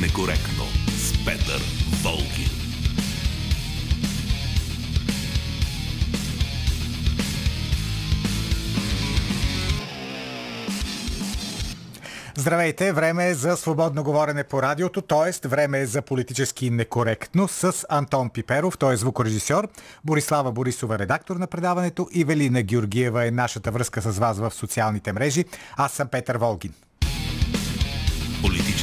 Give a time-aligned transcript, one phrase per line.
[0.00, 0.64] некоректно
[0.96, 1.62] с Петър
[2.02, 2.50] Волгин.
[12.36, 15.48] Здравейте, време е за свободно говорене по радиото, т.е.
[15.48, 19.68] време е за политически некоректно с Антон Пиперов, той е звукорежисьор,
[20.04, 25.12] Борислава Борисова, редактор на предаването и Велина Георгиева е нашата връзка с вас в социалните
[25.12, 25.44] мрежи.
[25.76, 26.72] Аз съм Петър Волгин.
[28.42, 28.79] Политически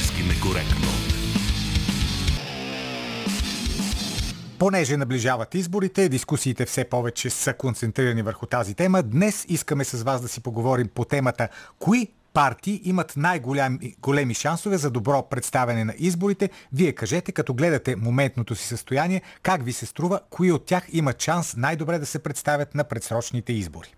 [4.58, 9.02] Понеже наближават изборите, дискусиите все повече са концентрирани върху тази тема.
[9.02, 14.90] Днес искаме с вас да си поговорим по темата кои партии имат най-големи шансове за
[14.90, 16.50] добро представяне на изборите.
[16.72, 21.22] Вие кажете, като гледате моментното си състояние, как ви се струва, кои от тях имат
[21.22, 23.94] шанс най-добре да се представят на предсрочните избори.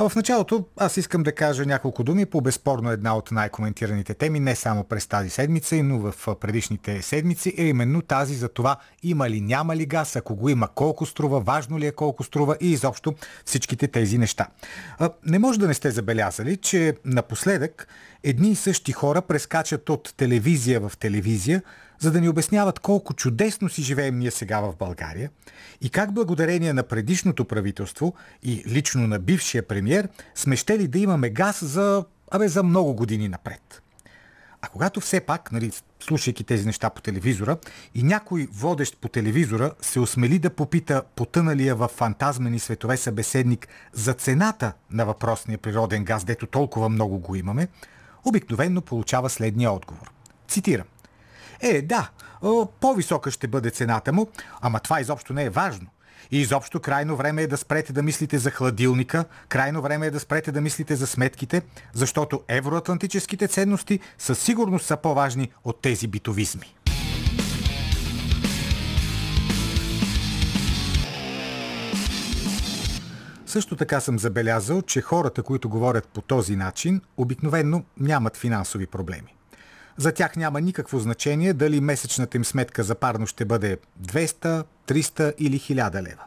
[0.00, 4.40] А в началото аз искам да кажа няколко думи по безспорно една от най-коментираните теми,
[4.40, 9.30] не само през тази седмица, но в предишните седмици, е именно тази за това има
[9.30, 12.70] ли, няма ли газ, ако го има, колко струва, важно ли е колко струва и
[12.70, 14.46] изобщо всичките тези неща.
[15.26, 17.88] Не може да не сте забелязали, че напоследък
[18.22, 21.62] едни и същи хора прескачат от телевизия в телевизия,
[21.98, 25.30] за да ни обясняват колко чудесно си живеем ние сега в България
[25.80, 31.30] и как благодарение на предишното правителство и лично на бившия премьер сме щели да имаме
[31.30, 33.82] газ за, абе, за много години напред.
[34.62, 37.56] А когато все пак, нали, слушайки тези неща по телевизора,
[37.94, 44.14] и някой водещ по телевизора се осмели да попита потъналия в фантазмени светове събеседник за
[44.14, 47.68] цената на въпросния природен газ, дето толкова много го имаме,
[48.24, 50.10] обикновенно получава следния отговор.
[50.48, 50.86] Цитирам.
[51.60, 52.10] Е, да,
[52.80, 54.26] по-висока ще бъде цената му,
[54.60, 55.86] ама това изобщо не е важно.
[56.30, 60.20] И изобщо крайно време е да спрете да мислите за хладилника, крайно време е да
[60.20, 66.74] спрете да мислите за сметките, защото евроатлантическите ценности със сигурност са по-важни от тези битовизми.
[73.46, 79.37] Също така съм забелязал, че хората, които говорят по този начин, обикновенно нямат финансови проблеми.
[79.98, 85.34] За тях няма никакво значение дали месечната им сметка за парно ще бъде 200, 300
[85.38, 86.24] или 1000 лева.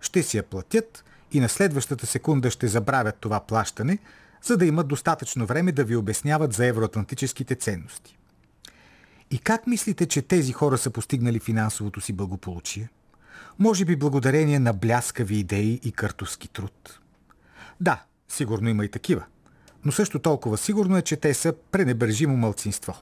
[0.00, 3.98] Ще си я платят и на следващата секунда ще забравят това плащане,
[4.42, 8.18] за да имат достатъчно време да ви обясняват за евроатлантическите ценности.
[9.30, 12.88] И как мислите, че тези хора са постигнали финансовото си благополучие?
[13.58, 17.00] Може би благодарение на бляскави идеи и картовски труд.
[17.80, 19.24] Да, сигурно има и такива.
[19.86, 22.94] Но също толкова сигурно е, че те са пренебрежимо мълцинство.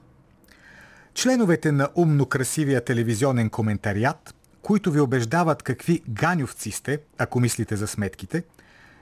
[1.13, 7.87] Членовете на умно красивия телевизионен коментариат, които ви убеждават какви ганювци сте, ако мислите за
[7.87, 8.43] сметките,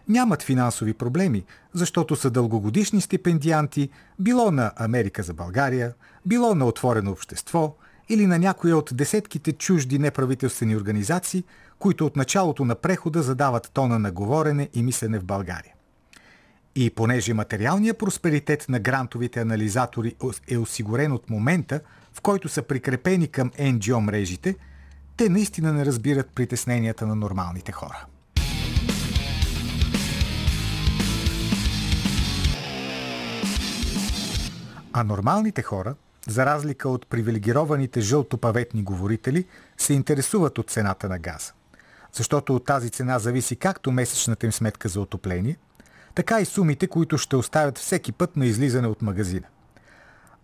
[0.08, 3.90] нямат финансови проблеми, защото са дългогодишни стипендианти,
[4.20, 5.94] било на Америка за България,
[6.26, 7.76] било на Отворено общество
[8.10, 11.44] или на някоя от десетките чужди неправителствени организации,
[11.80, 15.74] които от началото на прехода задават тона на говорене и мислене в България.
[16.76, 20.16] И понеже материалният просперитет на грантовите анализатори
[20.48, 21.80] е осигурен от момента,
[22.14, 24.56] в който са прикрепени към NGO мрежите,
[25.18, 28.06] те наистина не разбират притесненията на нормалните хора.
[34.94, 35.96] А нормалните хора,
[36.28, 39.46] за разлика от привилегированите жълтопаветни говорители,
[39.78, 41.54] се интересуват от цената на газа.
[42.14, 45.58] Защото от тази цена зависи както месечната им сметка за отопление,
[46.16, 49.48] така и сумите, които ще оставят всеки път на излизане от магазина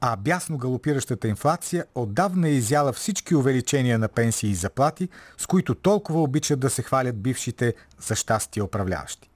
[0.02, 5.76] а бясно галопиращата инфлация отдавна е изяла всички увеличения на пенсии и заплати, с които
[5.76, 9.30] толкова обичат да се хвалят бившите за щастие управляващи.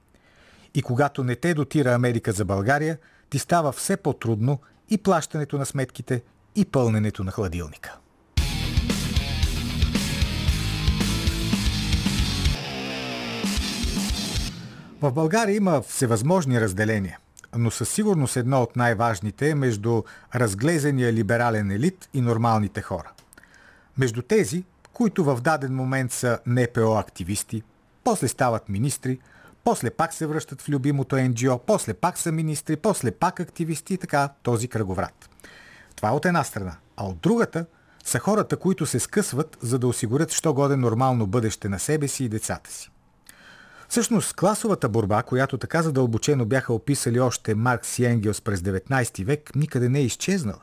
[0.75, 2.97] И когато не те дотира Америка за България,
[3.29, 6.21] ти става все по-трудно и плащането на сметките,
[6.55, 7.97] и пълненето на хладилника.
[15.03, 17.17] В България има всевъзможни разделения
[17.55, 20.03] но със сигурност едно от най-важните е между
[20.35, 23.11] разглезения либерален елит и нормалните хора.
[23.97, 24.63] Между тези,
[24.93, 27.63] които в даден момент са НПО-активисти,
[28.03, 29.19] после стават министри,
[29.63, 33.97] после пак се връщат в любимото НГО, после пак са министри, после пак активисти и
[33.97, 35.29] така този кръговрат.
[35.95, 36.75] Това е от една страна.
[36.97, 37.65] А от другата
[38.05, 42.23] са хората, които се скъсват, за да осигурят що годе нормално бъдеще на себе си
[42.23, 42.92] и децата си.
[43.93, 49.55] Всъщност, класовата борба, която така задълбочено бяха описали още Маркс и Енгелс през 19 век,
[49.55, 50.61] никъде не е изчезнала.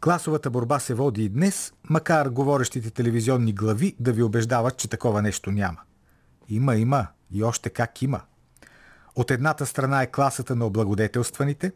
[0.00, 5.22] Класовата борба се води и днес, макар говорещите телевизионни глави да ви убеждават, че такова
[5.22, 5.78] нещо няма.
[6.48, 8.20] Има, има и още как има.
[9.16, 11.72] От едната страна е класата на облагодетелстваните,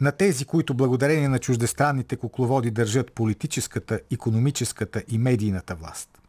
[0.00, 6.21] на тези, които благодарение на чуждестранните кукловоди държат политическата, економическата и медийната власт.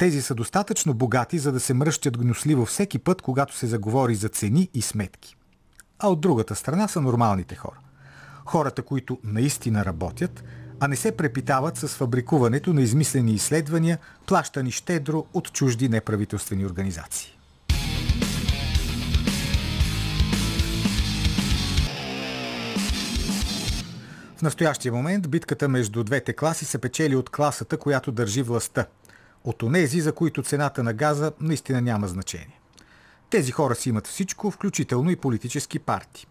[0.00, 4.28] Тези са достатъчно богати, за да се мръщат гносливо всеки път, когато се заговори за
[4.28, 5.36] цени и сметки.
[5.98, 7.78] А от другата страна са нормалните хора.
[8.44, 10.44] Хората, които наистина работят,
[10.80, 17.38] а не се препитават с фабрикуването на измислени изследвания, плащани щедро от чужди неправителствени организации.
[24.36, 28.86] В настоящия момент битката между двете класи се печели от класата, която държи властта.
[29.44, 32.60] От онези, за които цената на газа наистина няма значение.
[33.30, 36.26] Тези хора си имат всичко, включително и политически партии.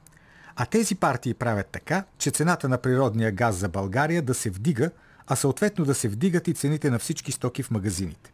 [0.56, 4.92] А тези партии правят така, че цената на природния газ за България да се вдига,
[5.28, 8.34] а съответно да се вдигат и цените на всички стоки в магазините.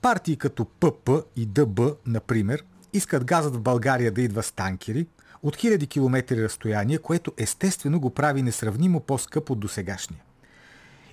[0.00, 5.06] Партии като ПП и ДБ, например, искат газът в България да идва с танкери–
[5.42, 10.20] от хиляди километри разстояние, което естествено го прави несравнимо по-скъп от досегашния.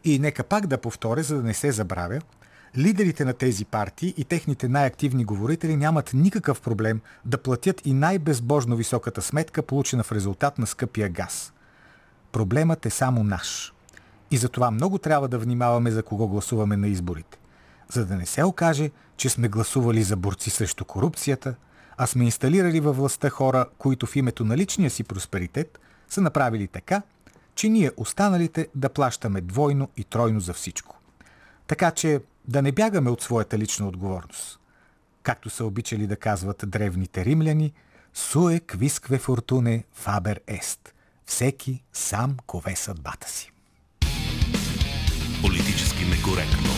[0.03, 2.21] И нека пак да повторя, за да не се забравя,
[2.77, 8.75] лидерите на тези партии и техните най-активни говорители нямат никакъв проблем да платят и най-безбожно
[8.75, 11.53] високата сметка, получена в резултат на скъпия газ.
[12.31, 13.73] Проблемът е само наш.
[14.31, 17.37] И затова много трябва да внимаваме за кого гласуваме на изборите.
[17.91, 21.55] За да не се окаже, че сме гласували за борци срещу корупцията–
[22.01, 25.79] а сме инсталирали във властта хора, които в името на личния си просперитет
[26.09, 27.01] са направили така,
[27.55, 30.99] че ние останалите да плащаме двойно и тройно за всичко.
[31.67, 34.59] Така че да не бягаме от своята лична отговорност.
[35.23, 37.73] Както са обичали да казват древните римляни,
[38.13, 40.93] суе квискве фортуне фабер ест.
[41.25, 43.51] Всеки сам кове съдбата си.
[45.41, 46.69] Политически некоректно.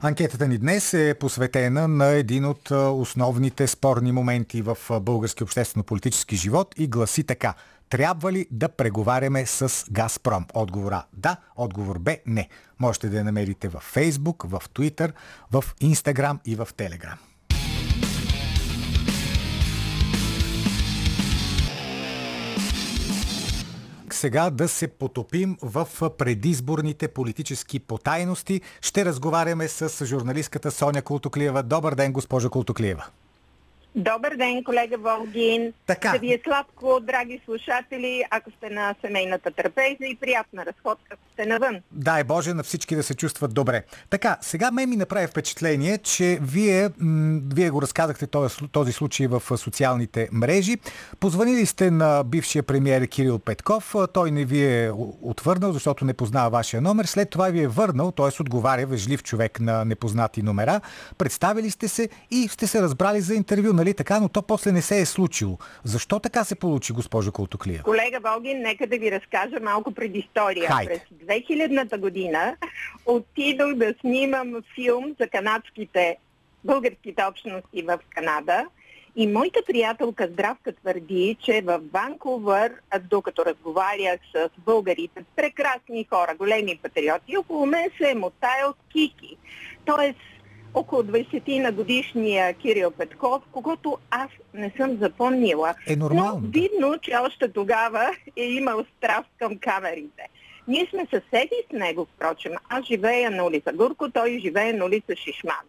[0.00, 6.74] Анкетата ни днес е посветена на един от основните спорни моменти в български обществено-политически живот
[6.78, 7.54] и гласи така.
[7.88, 10.46] Трябва ли да преговаряме с Газпром?
[10.54, 12.48] Отговора да, отговор Б не.
[12.78, 15.12] Можете да я намерите в Фейсбук, в Twitter,
[15.52, 17.18] в Instagram и в Telegram.
[24.18, 25.88] сега да се потопим в
[26.18, 28.60] предизборните политически потайности.
[28.80, 31.62] Ще разговаряме с журналистката Соня Култоклиева.
[31.62, 33.06] Добър ден, госпожа Култоклиева.
[33.98, 35.72] Добър ден, колега Волгин.
[35.86, 36.12] Така.
[36.12, 41.22] Да ви е сладко, драги слушатели, ако сте на семейната трапеза и приятна разходка, ако
[41.32, 41.76] сте навън.
[41.92, 43.82] Дай Боже на всички да се чувстват добре.
[44.10, 49.26] Така, сега ме ми направи впечатление, че вие, м- вие го разказахте този, този случай
[49.26, 50.76] в социалните мрежи.
[51.20, 53.94] Позвонили сте на бившия премиер Кирил Петков.
[54.12, 54.92] Той не ви е
[55.22, 57.04] отвърнал, защото не познава вашия номер.
[57.04, 58.42] След това ви е върнал, т.е.
[58.42, 60.80] отговаря вежлив човек на непознати номера.
[61.18, 64.82] Представили сте се и сте се разбрали за интервю нали така, но то после не
[64.82, 65.58] се е случило.
[65.84, 67.82] Защо така се получи, госпожо Колтоклия?
[67.82, 70.68] Колега Волгин, нека да ви разкажа малко предистория.
[70.68, 71.00] Хайде.
[71.18, 72.56] През 2000-та година
[73.06, 76.16] отидох да снимам филм за канадските,
[76.64, 78.66] българските общности в Канада.
[79.16, 82.72] И моята приятелка Здравка твърди, че в Ванкувър,
[83.10, 89.36] докато разговарях с българите, прекрасни хора, големи патриоти, около мен се е мотаял Кики.
[89.84, 90.18] Тоест,
[90.78, 95.74] около 20 на годишния Кирил Петков, когато аз не съм запомнила.
[95.86, 96.40] Е нормално.
[96.42, 100.28] Но видно, че още тогава е имал страст към камерите.
[100.68, 102.52] Ние сме съседи с него, впрочем.
[102.68, 105.64] Аз живея на улица Гурко, той живее на улица Шишман.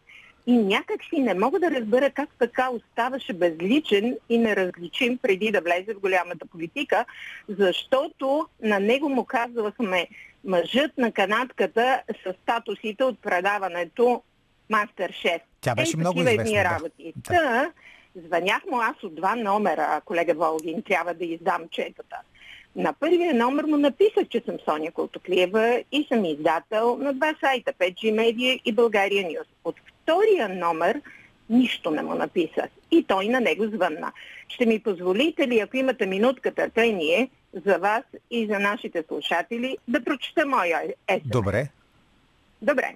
[0.48, 5.62] И някак си не мога да разбера как така оставаше безличен и неразличим преди да
[5.62, 7.06] влезе в голямата политика,
[7.50, 10.08] защото на него му казвахме
[10.46, 14.22] мъжът на канадката с статусите от предаването
[14.70, 15.42] Мастер Шеф.
[15.62, 16.52] Тя беше Ей, много известна.
[16.52, 16.64] Да.
[16.64, 17.14] работи.
[17.16, 17.34] Да.
[17.34, 17.72] Та,
[18.16, 22.18] звънях му аз от два номера, колега Волгин, трябва да издам четата.
[22.76, 27.74] На първия номер му написах, че съм Соня Колтоклиева и съм издател на два сайта,
[27.74, 29.48] 5G Media и България Нюс.
[29.64, 31.02] От втория номер
[31.50, 32.70] нищо не му написах.
[32.92, 34.12] И той на него звънна.
[34.48, 37.30] Ще ми позволите ли, ако имате минутка търпение,
[37.66, 41.22] за вас и за нашите слушатели, да прочета моя есен?
[41.26, 41.68] Добре.
[42.62, 42.96] Добре.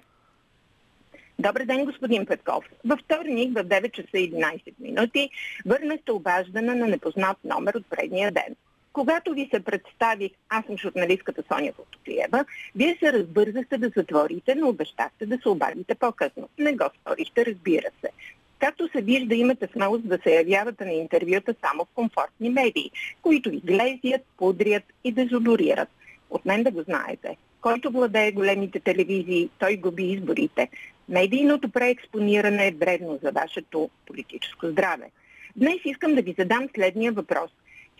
[1.38, 2.64] Добър ден, господин Петков.
[2.84, 5.30] Във вторник в 9 часа и 11 минути
[5.66, 8.56] върнахте обаждане на непознат номер от предния ден.
[8.92, 14.68] Когато ви се представих, аз съм журналистката Соня Фотоклиева, вие се разбързахте да затворите, но
[14.68, 16.48] обещахте да се обадите по-късно.
[16.58, 18.10] Не го сторихте, разбира се.
[18.58, 22.90] Както се вижда, имате смелост да се явявате на интервюта само в комфортни медии,
[23.22, 25.88] които ви глезят, пудрят и дезодорират.
[26.30, 27.36] От мен да го знаете.
[27.60, 30.68] Който владее големите телевизии, той губи изборите.
[31.08, 35.10] Медийното преекспониране е вредно за вашето политическо здраве.
[35.56, 37.50] Днес искам да ви задам следния въпрос.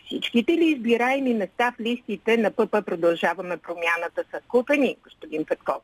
[0.05, 5.81] Всичките ли избираеми места в листите на ПП продължаваме промяната са купени, господин Петков?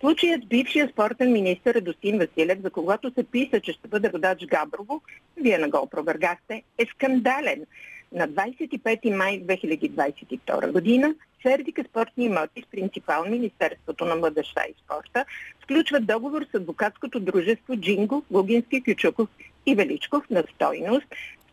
[0.00, 5.02] Случаят бившия спортен министр Радостин Василев, за когото се писа, че ще бъде водач Габрово,
[5.36, 7.66] вие не го опровергахте, е скандален.
[8.12, 15.24] На 25 май 2022 година Сердика спортни имоти с принципал Министерството на младеща и спорта
[15.62, 19.28] сключват договор с адвокатското дружество Джинго, Лугински, Кючуков
[19.66, 21.06] и Величков на стойност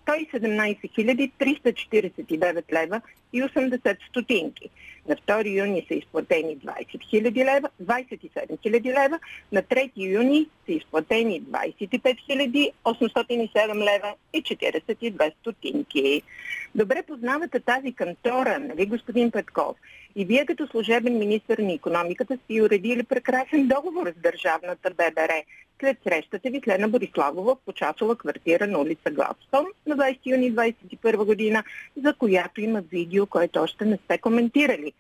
[0.09, 3.01] 117 349 лева
[3.33, 4.69] и 80 стотинки.
[5.07, 8.29] На 2 юни са изплатени 20 000 лева, 27
[8.65, 9.19] 000 лева,
[9.51, 16.21] на 3 юни са изплатени 25 807 лева и 42 стотинки.
[16.75, 19.77] Добре познавате тази кантора, нали господин Петков?
[20.15, 25.43] И вие като служебен министр на економиката сте уредили прекрасен договор с държавната ББР.
[25.79, 30.53] След срещата ви с Лена Бориславова в почасова квартира на улица Гладстон на 20 юни
[30.53, 31.63] 2021 година,
[32.03, 34.93] за която има видео, което още не сте коментирали.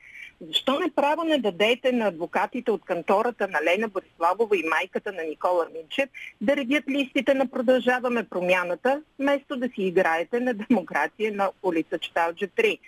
[0.47, 5.23] Защо не право не дадете на адвокатите от кантората на Лена Бориславова и майката на
[5.23, 6.09] Никола Минчев
[6.41, 12.47] да редят листите на Продължаваме промяната, вместо да си играете на демокрация на улица Читалджа
[12.47, 12.79] 3?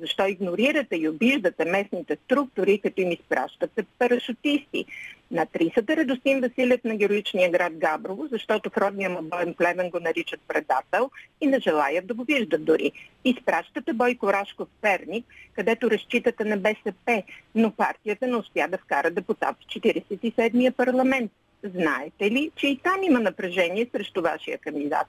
[0.00, 4.84] Защо игнорирате и обиждате местните структури, като им изпращате парашутисти?
[5.30, 10.00] На трисата Радостин Василев на героичния град Габрово, защото в родния му боен племен го
[10.00, 12.92] наричат предател и не желаят да го виждат дори.
[13.24, 17.22] Изпращате Бойко Рашков в Перник, където разчитате на БСП,
[17.54, 21.32] но партията не успя да вкара депутат в 47-я парламент.
[21.64, 25.06] Знаете ли, че и там има напрежение срещу вашия кандидат?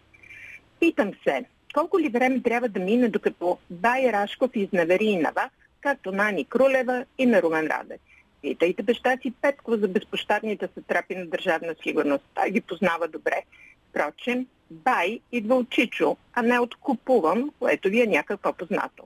[0.80, 5.50] Питам се, колко ли време трябва да мине, докато Бай Рашков изневери и на вас,
[5.82, 8.00] както на Ани Крулева и на Румен Радев?
[8.42, 12.24] Питайте баща си Петко за безпощадните сътрапи на държавна сигурност.
[12.36, 13.42] Той ги познава добре.
[13.89, 19.03] Впрочем, Бай идва от Чичо, а не от Купувам, което ви е някак по-познато.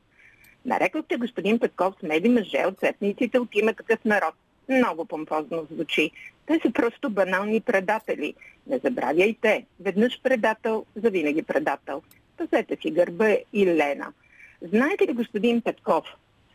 [0.66, 4.34] Нарекохте господин Петков с меди мъже от цепниците от има такъв народ.
[4.70, 6.12] Много помпозно звучи.
[6.46, 8.34] Те са просто банални предатели.
[8.68, 9.66] Не забравяйте.
[9.80, 12.02] Веднъж предател, завинаги предател.
[12.38, 14.14] Пазете си гърба и Лена.
[14.62, 16.06] Знаете ли, господин Петков,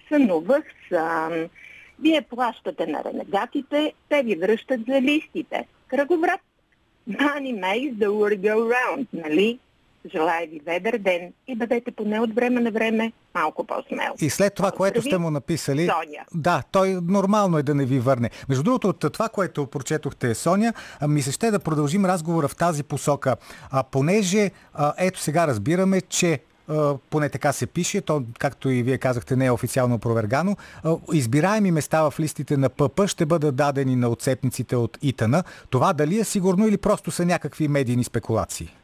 [0.08, 1.48] сънувах съм.
[2.00, 5.66] Вие плащате на ренегатите, те ви връщат за листите.
[5.88, 6.40] Кръговрат.
[7.10, 9.58] Money makes the world go round, нали?
[10.12, 14.14] Желая ви ведър ден и бъдете поне от време на време малко по-смел.
[14.20, 15.86] И след това, което сте му написали...
[15.86, 16.24] Соня.
[16.34, 18.30] Да, той нормално е да не ви върне.
[18.48, 20.72] Между другото, от това, което прочетохте, Соня,
[21.08, 23.36] ми се ще да продължим разговора в тази посока.
[23.70, 26.40] А, понеже, а, ето сега разбираме, че
[27.10, 30.56] поне така се пише, то, както и вие казахте, не е официално опровергано.
[31.12, 35.44] Избираеми места в листите на ПП ще бъдат дадени на отцепниците от ИТАНА.
[35.70, 38.76] Това дали е сигурно или просто са някакви медийни спекулации?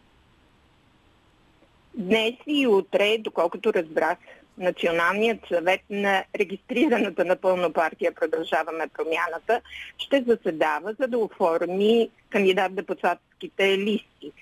[1.95, 4.18] Днес и утре, доколкото разбрах,
[4.59, 9.61] Националният съвет на регистрираната напълно партия Продължаваме промяната
[9.99, 14.33] ще заседава, за да оформи кандидат депутатските листи.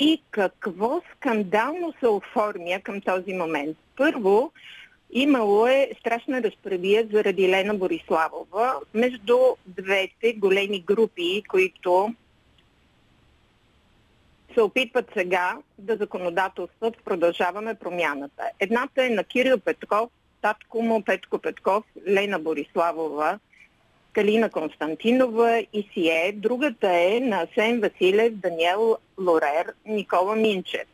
[0.00, 3.76] И какво скандално се оформя към този момент?
[3.96, 4.52] Първо,
[5.12, 12.14] имало е страшна разправия заради Лена Бориславова между двете големи групи, които
[14.54, 18.42] се опитват сега да законодателстват Продължаваме промяната.
[18.60, 20.10] Едната е на Кирил Петков,
[20.42, 23.38] татко му Петко Петков, Лена Бориславова,
[24.12, 26.32] Калина Константинова и Сие.
[26.36, 30.86] Другата е на Асен Василев, Даниел Лорер, Никола Минчев.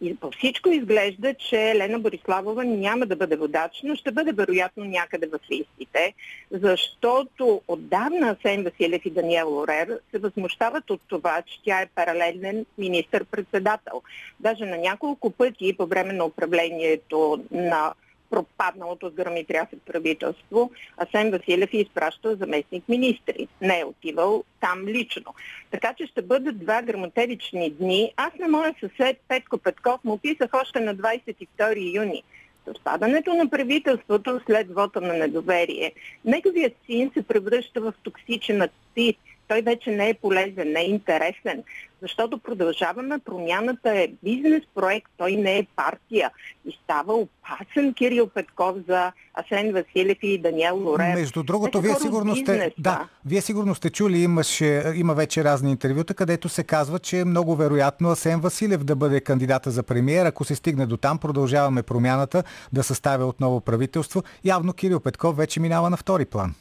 [0.00, 4.84] И по всичко изглежда, че Лена Бориславова няма да бъде водач, но ще бъде вероятно
[4.84, 6.14] някъде в листите,
[6.50, 12.66] защото отдавна Сен Василев и Даниел Лорер се възмущават от това, че тя е паралелен
[12.78, 14.02] министър-председател.
[14.40, 17.94] Даже на няколко пъти по време на управлението на
[18.30, 23.48] пропадналото с гръм и трясък правителство, Асен Василев е изпращал заместник министри.
[23.60, 25.34] Не е отивал там лично.
[25.70, 28.12] Така че ще бъдат два грамотевични дни.
[28.16, 32.22] Аз на моя съсед Петко Петков му писах още на 22 юни.
[32.66, 35.92] С падането на правителството след вота на недоверие,
[36.24, 39.16] неговият син се превръща в токсичен актив
[39.48, 41.62] той вече не е полезен, не е интересен,
[42.02, 46.30] защото продължаваме промяната е бизнес проект, той не е партия
[46.66, 51.14] и става опасен Кирил Петков за Асен Василев и Даниел Лорев.
[51.14, 56.14] Между другото, вие сигурно сте, да, вие сигурно сте чули, имаше, има вече разни интервюта,
[56.14, 60.26] където се казва, че е много вероятно Асен Василев да бъде кандидата за премиер.
[60.26, 64.22] Ако се стигне до там, продължаваме промяната да съставя отново правителство.
[64.44, 66.54] Явно Кирил Петков вече минава на втори план.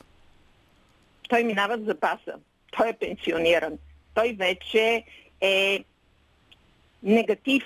[1.30, 2.34] Той минава в запаса
[2.72, 3.78] той е пенсиониран.
[4.14, 5.04] той вече
[5.42, 5.84] е
[7.04, 7.64] негатив.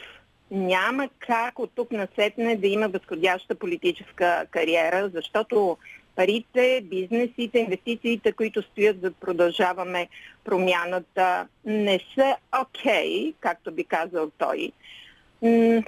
[0.52, 5.78] Няма как от тук насетне да има възходяща политическа кариера, защото
[6.16, 10.08] парите, бизнесите, инвестициите, които стоят за продължаваме
[10.44, 14.72] промяната, не са окей, okay, както би казал той,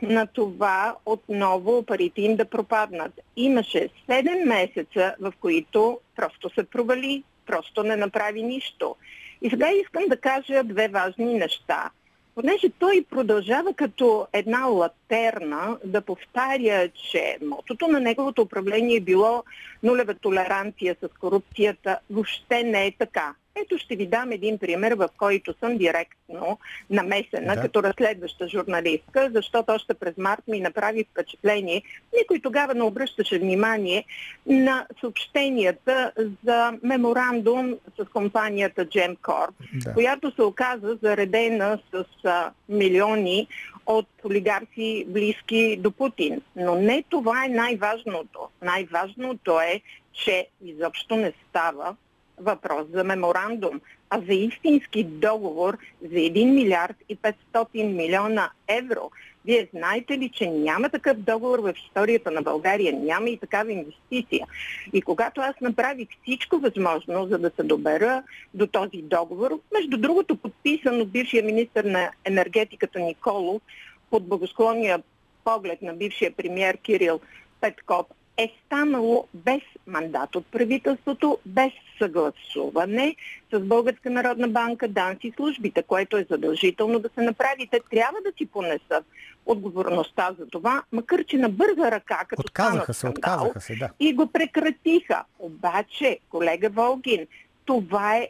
[0.02, 3.20] на това отново парите им да пропаднат.
[3.36, 8.96] Имаше 7 месеца, в които просто се провали, просто не направи нищо.
[9.42, 11.90] И сега искам да кажа две важни неща.
[12.36, 19.44] Понеже той продължава като една латерна да повтаря, че мотото на неговото управление е било
[19.84, 23.36] нулева толеранция с корупцията, въобще не е така.
[23.56, 27.62] Ето ще ви дам един пример, в който съм директно намесена да.
[27.62, 31.82] като разследваща журналистка, защото още през март ми направи впечатление,
[32.20, 34.06] никой тогава не обръщаше внимание
[34.46, 36.12] на съобщенията
[36.46, 39.94] за меморандум с компанията Gemcorp, да.
[39.94, 43.48] която се оказа заредена с а, милиони
[43.86, 46.42] от олигарси близки до Путин.
[46.56, 48.40] Но не това е най-важното.
[48.62, 49.82] Най-важното е,
[50.14, 51.96] че изобщо не става
[52.38, 59.12] въпрос за меморандум, а за истински договор за 1 милиард и 500 милиона евро.
[59.46, 64.48] Вие знаете ли, че няма такъв договор в историята на България, няма и такава инвестиция.
[64.94, 68.24] И когато аз направих всичко възможно, за да се добера
[68.54, 73.62] до този договор, между другото подписан от бившия министр на енергетиката Николов
[74.10, 75.04] под благосклонния
[75.44, 77.20] поглед на бившия премьер Кирил
[77.62, 78.06] Петков,
[78.38, 81.72] е станало без мандат от правителството, без
[82.02, 83.16] съгласуване
[83.54, 87.68] с Българска народна банка, ДАНС и службите, което е задължително да се направи.
[87.72, 89.06] Те трябва да си понесат
[89.46, 93.90] отговорността за това, макар че на бърза ръка, като отказаха се, отказаха се, да.
[94.00, 95.24] и го прекратиха.
[95.40, 97.28] Обаче, колега Волгин,
[97.66, 98.28] това е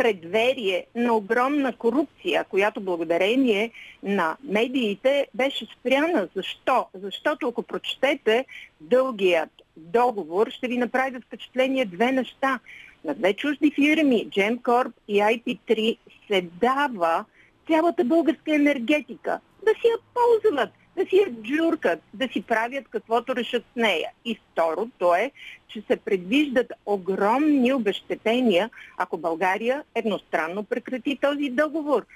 [0.00, 3.70] предверие на огромна корупция, която благодарение
[4.02, 6.28] на медиите беше спряна.
[6.34, 6.86] Защо?
[6.94, 8.44] Защото ако прочетете
[8.80, 12.60] дългият договор, ще ви направи впечатление две неща.
[13.04, 17.24] На две чужди фирми, Gemcorp и IP3, се дава
[17.66, 23.36] цялата българска енергетика да си я ползват да си я джуркат, да си правят каквото
[23.36, 24.10] решат с нея.
[24.24, 25.30] И второто е,
[25.68, 32.06] че се предвиждат огромни обещетения, ако България едностранно прекрати този договор.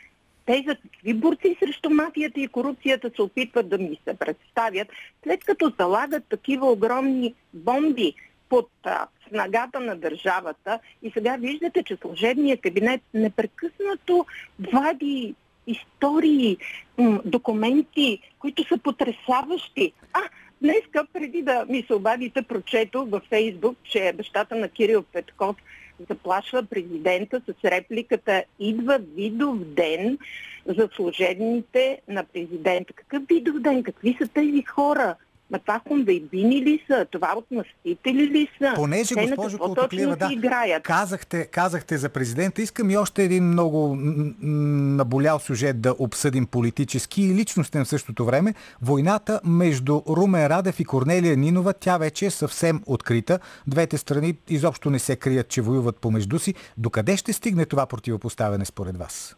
[0.47, 4.89] Те за какви борци срещу мафията и корупцията се опитват да ми се представят,
[5.23, 8.15] след като залагат такива огромни бомби
[8.49, 14.27] под а, снагата на държавата и сега виждате, че служебният кабинет непрекъснато
[14.73, 15.35] вади
[15.67, 16.57] истории,
[17.25, 19.93] документи, които са потрясаващи.
[20.13, 20.21] А,
[20.63, 25.57] днеска, преди да ми се обадите, прочето във Фейсбук, че бащата на Кирил Петков
[26.11, 30.19] заплашва президента с репликата «Идва видов ден
[30.67, 32.93] за служебните на президента».
[32.93, 33.83] Какъв видов ден?
[33.83, 35.15] Какви са тези хора?
[35.51, 37.07] Ма това хунвейбини ли са?
[37.11, 38.73] Това отмъстители ли са?
[38.75, 40.83] Понеже, Те госпожо Колтоклиева, да, играят?
[40.83, 42.63] Казахте, казахте за президента.
[42.63, 43.97] Искам и още един много
[44.43, 48.55] наболял сюжет да обсъдим политически и личностен в същото време.
[48.83, 53.39] Войната между Румен Радев и Корнелия Нинова, тя вече е съвсем открита.
[53.67, 56.55] Двете страни изобщо не се крият, че воюват помежду си.
[56.77, 59.37] Докъде ще стигне това противопоставяне според вас?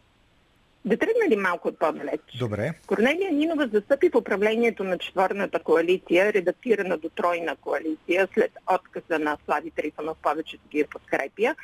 [0.87, 2.21] Да тръгна ли малко от по-далеч?
[2.39, 2.73] Добре.
[2.87, 9.37] Корнелия Нинова застъпи в управлението на четвърната коалиция, редактирана до тройна коалиция, след отказа на
[9.45, 11.55] Слави Трифанов повечето ги подкрепя,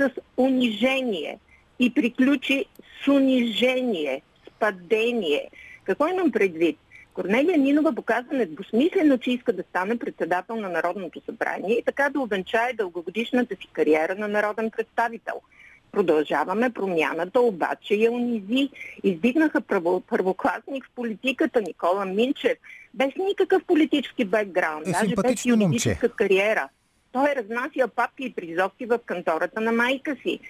[0.00, 1.38] с унижение
[1.78, 2.64] и приключи
[3.04, 5.50] с унижение, с падение.
[5.84, 6.78] Какво имам предвид?
[7.14, 12.20] Корнелия Нинова показва недвусмислено, че иска да стане председател на Народното събрание и така да
[12.20, 15.34] увенчае дългогодишната си кариера на народен представител–
[15.98, 18.70] Продължаваме промяната, обаче я унизи.
[19.02, 22.58] Издигнаха първо, първокласник в политиката Никола Минчев,
[22.94, 26.68] без никакъв политически бекграунд, е, даже без юридическа кариера.
[27.12, 30.40] Той разнася папки и призовки в кантората на майка си.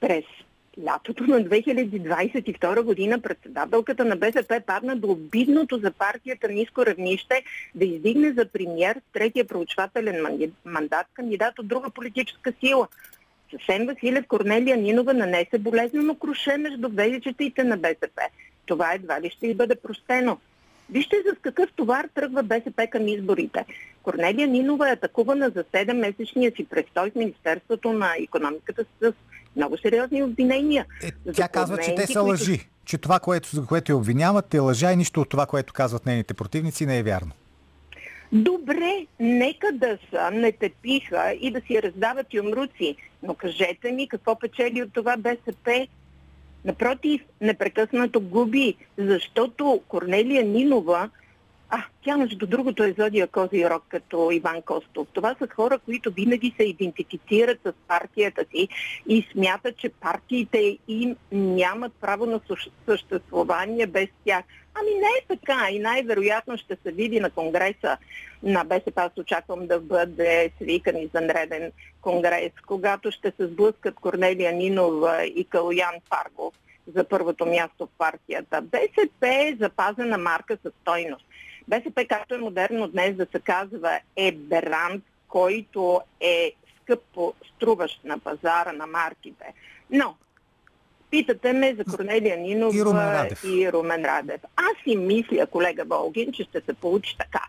[0.00, 0.24] През
[0.86, 7.42] лятото на 2022 година председателката на БСП падна до обидното за партията ниско равнище
[7.74, 12.88] да издигне за премьер третия проучвателен мандат кандидат от друга политическа сила.
[13.66, 18.22] Сен Василев Корнелия Нинова нанесе болезнено круше между ВДЧ-те на БСП.
[18.66, 20.38] Това едва ли ще й бъде простено.
[20.90, 23.64] Вижте за какъв товар тръгва БСП към изборите.
[24.02, 29.12] Корнелия Нинова е атакувана за 7-месечния си престой в Министерството на економиката с
[29.56, 30.86] много сериозни обвинения.
[31.02, 32.58] Е, тя казва, че те са лъжи.
[32.58, 32.64] Които...
[32.84, 36.06] Че това, което, за което я обвиняват, е лъжа и нищо от това, което казват
[36.06, 37.30] нейните противници, не е вярно.
[38.32, 42.96] Добре, нека да са, не тепиха и да си раздават юмруци.
[43.22, 45.86] Но кажете ми какво печели от това БСП
[46.64, 51.10] Напротив, непрекъснато губи, защото Корнелия Нинова
[51.76, 55.08] а, тя между другото е зодия Кози Рок като Иван Костов.
[55.12, 58.68] Това са хора, които винаги се идентифицират с партията си
[59.08, 62.40] и смятат, че партиите им нямат право на
[62.86, 64.44] съществуване без тях.
[64.74, 67.96] Ами не е така и най-вероятно ще се види на конгреса
[68.42, 69.02] на БСП.
[69.02, 75.94] Аз очаквам да бъде свикан извънреден конгрес, когато ще се сблъскат Корнелия Нинова и Калуян
[76.10, 76.54] Паргов
[76.94, 78.62] за първото място в партията.
[78.62, 81.24] БСП е запазена марка със стойност.
[81.68, 88.18] БСП, както е модерно днес да се казва, е бранд, който е скъпо струващ на
[88.18, 89.44] пазара на марките.
[89.90, 90.14] Но,
[91.10, 93.44] питате ме за Корнелия Нинова и Румен Радев.
[93.44, 94.40] И Румен Радев.
[94.56, 97.42] Аз си мисля, колега Волгин, че ще се получи така.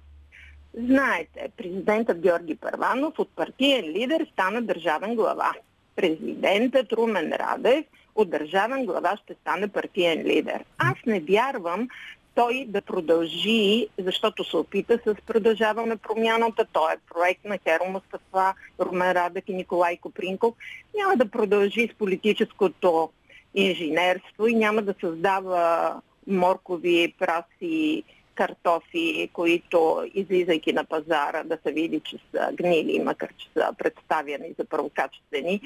[0.73, 5.53] Знаете, президентът Георги Първанов от партиен лидер стана държавен глава.
[5.95, 10.63] Президентът Румен Радев от държавен глава ще стане партиен лидер.
[10.77, 11.87] Аз не вярвам,
[12.35, 16.65] той да продължи, защото се опита с продължаване промяната.
[16.73, 20.53] Той е проект на Херо Мустафа, Румен Радък и Николай Копринков.
[20.97, 23.09] Няма да продължи с политическото
[23.55, 25.93] инженерство и няма да създава
[26.27, 28.03] моркови, праси,
[28.35, 34.53] картофи, които излизайки на пазара да се види, че са гнили, макар че са представяни
[34.59, 35.61] за първокачествени,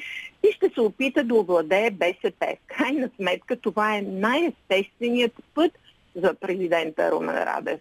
[0.50, 2.58] и ще се опита да овладее БСП.
[2.64, 5.72] В крайна сметка това е най-естественият път–
[6.16, 7.80] за президента Румен Радев.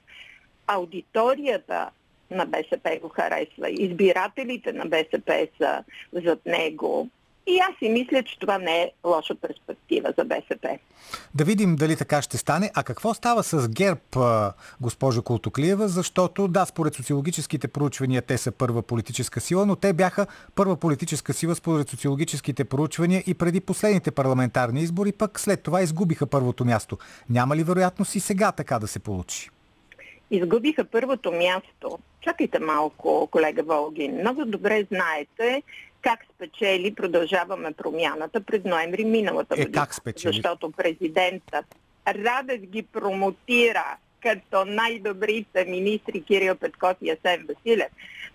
[0.67, 1.91] Аудиторията
[2.31, 7.09] на БСП го харесва, избирателите на БСП са зад него.
[7.51, 10.79] И аз си мисля, че това не е лоша перспектива за БСП.
[11.35, 12.71] Да видим дали така ще стане.
[12.75, 14.01] А какво става с ГЕРБ,
[14.81, 15.89] госпожа Култоклиева?
[15.89, 21.33] Защото, да, според социологическите проучвания те са първа политическа сила, но те бяха първа политическа
[21.33, 26.99] сила според социологическите проучвания и преди последните парламентарни избори, пък след това изгубиха първото място.
[27.31, 29.51] Няма ли вероятност и сега така да се получи?
[30.31, 31.99] Изгубиха първото място.
[32.21, 34.21] Чакайте малко, колега Волгин.
[34.21, 35.63] Много добре знаете,
[36.03, 39.69] как спечели продължаваме промяната през ноември миналата година.
[39.69, 40.33] Е, как спечели?
[40.33, 41.67] Защото президентът
[42.07, 47.89] Радев ги промотира като най-добрите министри Кирил Петков и Асен Василев.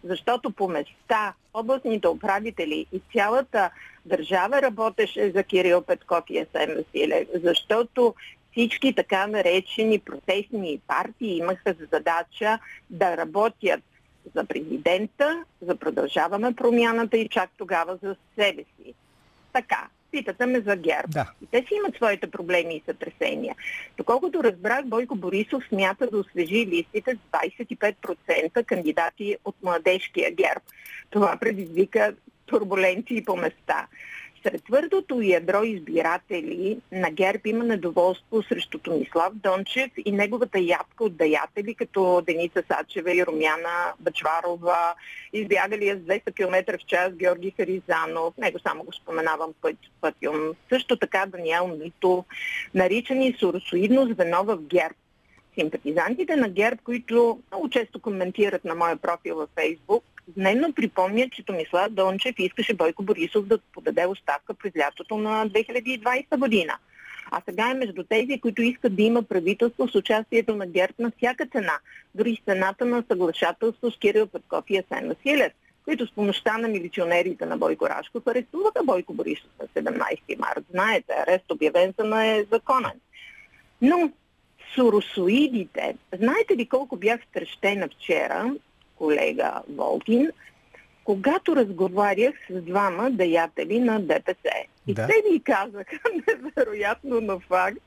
[0.03, 3.69] Защото по места областните управители и цялата
[4.05, 7.27] държава работеше за Кирил Петков и Асен Василев.
[7.43, 8.15] Защото
[8.51, 13.83] всички така наречени протестни партии имаха задача да работят
[14.35, 18.93] за президента, за продължаваме промяната и чак тогава за себе си.
[19.53, 21.07] Така, питате ме за ГЕРБ.
[21.07, 21.31] Да.
[21.41, 23.55] И те си имат своите проблеми и сътресения.
[23.97, 30.61] Доколкото разбрах, Бойко Борисов смята да освежи листите с 25% кандидати от младежкия ГЕРБ.
[31.09, 32.13] Това предизвика
[32.45, 33.87] турбуленции по места.
[34.43, 41.17] Сред твърдото ядро избиратели на ГЕРБ има недоволство срещу Томислав Дончев и неговата ядка от
[41.17, 44.93] даятели, като Деница Сачева и Румяна Бачварова,
[45.33, 50.53] избягали с 200 км в час Георги Харизанов, него само го споменавам път, пътюм.
[50.69, 52.25] Също така Даниел Мито,
[52.73, 54.95] наричани суросоидно звено в ГЕРБ.
[55.59, 61.45] Симпатизантите на ГЕРБ, които много често коментират на моя профил във Фейсбук, Дневно припомня, че
[61.45, 66.77] Томислав Дончев искаше Бойко Борисов да подаде оставка през лятото на 2020 година.
[67.31, 71.11] А сега е между тези, които искат да има правителство с участието на ГЕРБ на
[71.17, 71.79] всяка цена,
[72.15, 75.51] дори с цената на съглашателство с Кирил Петков и Асен Василев,
[75.85, 80.65] които с помощта на милиционерите на Бойко Рашков арестуваха Бойко Борисов на 17 март.
[80.71, 82.99] Знаете, арест обявен за незаконен.
[83.81, 84.11] Но
[84.75, 88.51] суросоидите, знаете ли колко бях втрещена вчера,
[88.97, 90.29] колега Волгин,
[91.03, 94.51] когато разговарях с двама деятели на ДПС.
[94.87, 95.07] И да.
[95.07, 97.77] те ми казаха, невероятно на факт,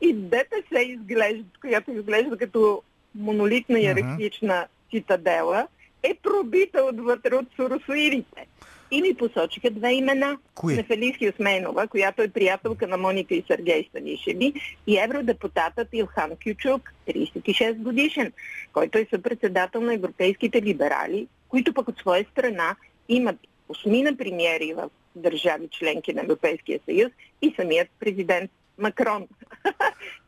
[0.00, 2.82] и ДПС изглежда, която изглежда като
[3.14, 4.90] монолитна иерархична uh-huh.
[4.90, 5.66] цитадела,
[6.02, 8.46] е пробита отвътре от суросоирите.
[8.94, 10.38] И ми посочиха две имена.
[10.54, 10.74] Кои?
[10.76, 14.52] Нефелиски Осменова, която е приятелка на Моника и Сергей Станишеви,
[14.86, 18.32] и евродепутатът Илхан Кючук, 36 годишен,
[18.72, 22.76] който е съпредседател на европейските либерали, които пък от своя страна
[23.08, 23.36] имат
[23.68, 29.28] осмина премиери в държави членки на Европейския съюз и самият президент Макрон.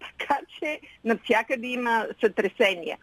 [0.00, 2.98] така че навсякъде има сътресения.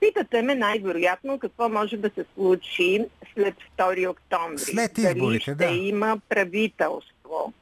[0.00, 3.04] Питате ме най-вероятно какво може да се случи
[3.34, 4.58] след 2 октомври.
[4.58, 5.66] След изборите, Дали ще да.
[5.66, 7.52] има правителство.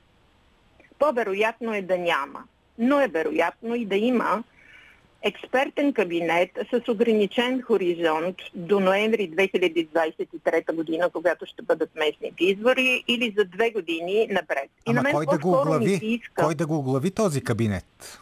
[0.99, 2.45] По-вероятно е да няма.
[2.79, 4.45] Но е вероятно и да има
[5.25, 13.35] експертен кабинет с ограничен хоризонт до ноември 2023 година, когато ще бъдат местните избори, или
[13.39, 14.71] за две години напред.
[14.89, 16.01] И Ама на мен кой да го оглави?
[16.03, 16.43] Иска...
[16.45, 18.21] Кой да го оглави този кабинет?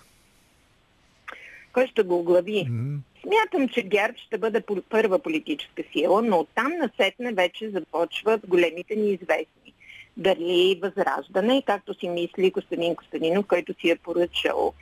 [1.72, 2.66] Кой ще го оглави?
[2.70, 2.98] Mm-hmm.
[3.22, 9.74] Смятам, че ГЕРБ ще бъде първа политическа сила, но оттам насетне вече започват големите неизвестни.
[10.16, 14.72] Дали възраждане, както си мисли Костадин Костадинов, който си е поръчал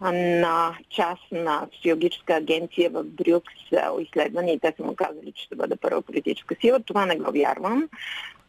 [0.00, 5.76] на частна социологическа агенция в Брюксел изследване и те са му казали, че ще бъде
[5.76, 6.80] първа политическа сила.
[6.80, 7.88] Това не го вярвам.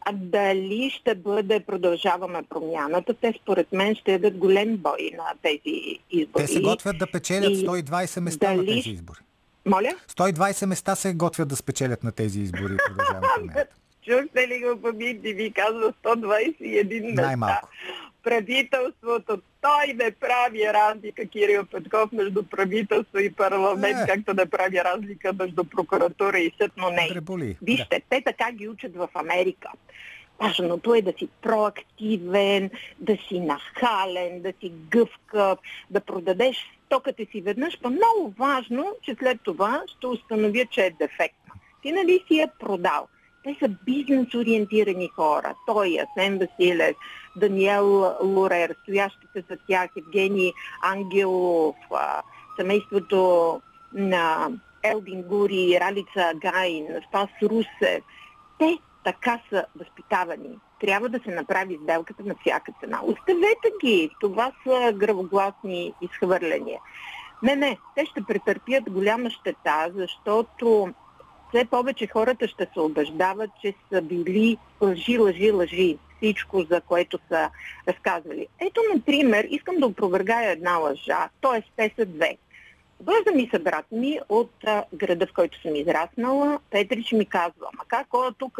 [0.09, 5.99] А дали ще бъде продължаваме промяната, те според мен ще дадат голем бой на тези
[6.11, 6.45] избори.
[6.45, 8.57] Те се готвят да печелят 120 места дали...
[8.57, 9.19] на тези избори.
[9.65, 9.91] Моля?
[10.09, 12.77] 120 места се готвят да спечелят на тези избори.
[14.07, 15.33] Чухте ли го побити?
[15.33, 17.21] Ви казва 121 места.
[17.21, 17.69] Най-малко
[18.27, 19.41] правителството.
[19.61, 24.05] Той не прави разлика, Кирил Петков, между правителство и парламент, е.
[24.07, 27.07] както да прави разлика между прокуратура и съд, но не.
[27.61, 28.05] Вижте, да.
[28.09, 29.69] те така ги учат в Америка.
[30.39, 35.59] Важното е да си проактивен, да си нахален, да си гъвкав,
[35.89, 40.91] да продадеш стоката си веднъж, па много важно, че след това ще установя, че е
[40.91, 41.53] дефектна.
[41.81, 43.07] Ти нали си я продал?
[43.47, 45.55] Те са бизнес-ориентирани хора.
[45.67, 46.95] Той, Асен Василев,
[47.35, 51.75] Даниел Лорер, стоящите за тях, Евгений Ангелов,
[52.59, 53.61] семейството
[53.93, 54.47] на
[54.83, 58.03] Елдин Гури, Ралица Гайн, Спас Русев.
[58.59, 60.59] Те така са възпитавани.
[60.79, 62.99] Трябва да се направи сделката на всяка цена.
[63.03, 64.09] Оставете ги.
[64.21, 66.79] Това са гравогласни изхвърляния.
[67.43, 70.93] Не, не, те ще претърпят голяма щета, защото
[71.49, 75.97] все повече хората ще се убеждават, че са били лъжи, лъжи, лъжи.
[76.17, 77.49] Всичко, за което са
[77.87, 78.47] разказвали.
[78.59, 81.63] Ето, например, искам да опровергая една лъжа, т.е.
[81.75, 82.37] те са две.
[82.99, 86.59] Обажда ми се брат ми от а, града, в който съм израснала.
[86.71, 88.07] Петрич ми казва, ма как
[88.37, 88.59] тук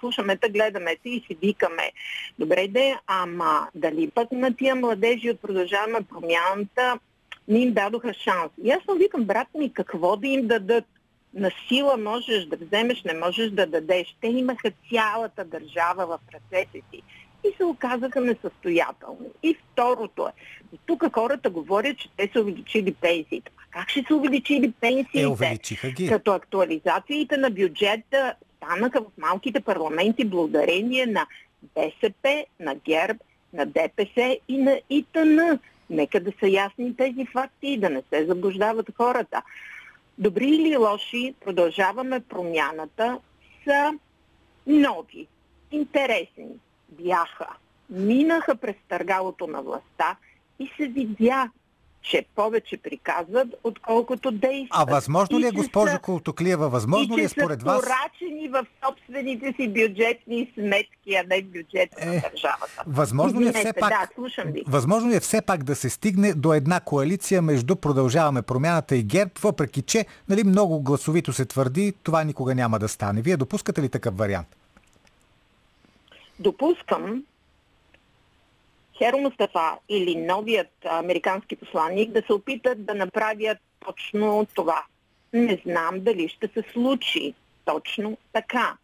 [0.00, 1.92] слушаме те, гледаме се и си викаме.
[2.38, 6.98] Добре де, ама дали пък на тия младежи от продължаваме промяната
[7.48, 8.52] не им дадоха шанс.
[8.64, 10.84] И аз викам, брат ми, какво да им дадат?
[11.34, 14.16] На сила можеш да вземеш, не можеш да дадеш.
[14.20, 17.02] Те имаха цялата държава в ръцете си
[17.44, 19.28] и се оказаха несъстоятелни.
[19.42, 20.32] И второто е,
[20.86, 23.50] тук хората говорят, че те са увеличили пенсиите.
[23.56, 25.22] А как ще са увеличили пенсиите?
[25.22, 26.08] Е, увеличиха ги.
[26.08, 31.26] Като актуализациите на бюджета станаха в малките парламенти благодарение на
[31.74, 33.18] БСП, на ГЕРБ,
[33.52, 35.40] на ДПС и на ИТН.
[35.90, 39.42] Нека да са ясни тези факти и да не се заблуждават хората
[40.18, 43.18] добри или лоши, продължаваме промяната,
[43.64, 43.92] са
[44.66, 45.26] нови,
[45.72, 46.48] интересни,
[46.88, 47.46] бяха,
[47.90, 50.16] минаха през търгалото на властта
[50.58, 51.50] и се видя
[52.08, 54.68] че повече приказват, отколкото действат.
[54.70, 57.82] А възможно ли е, госпожо са, Колтоклиева, възможно ли е според вас?
[58.20, 62.82] И в собствените си бюджетни сметки, а не бюджет е, на държавата.
[62.86, 64.64] Възможно ли, е все пак, да, слушам ви.
[64.66, 69.02] възможно ли е все пак да се стигне до една коалиция между Продължаваме промяната и
[69.02, 73.22] ГЕРБ, въпреки че нали, много гласовито се твърди, това никога няма да стане.
[73.22, 74.48] Вие допускате ли такъв вариант?
[76.40, 77.22] Допускам,
[78.98, 84.82] Херо Мустафа или новият американски посланник да се опитат да направят точно това.
[85.32, 87.34] Не знам дали ще се случи
[87.64, 88.76] точно така.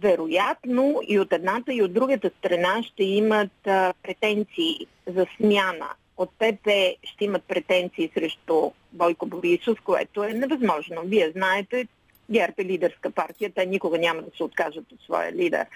[0.00, 5.88] Вероятно и от едната и от другата страна ще имат а, претенции за смяна.
[6.16, 6.68] От ПП
[7.02, 11.02] ще имат претенции срещу Бойко Борисов, което е невъзможно.
[11.04, 11.86] Вие знаете,
[12.30, 15.66] ГЕРБ е лидерска партия, те никога няма да се откажат от своя лидер.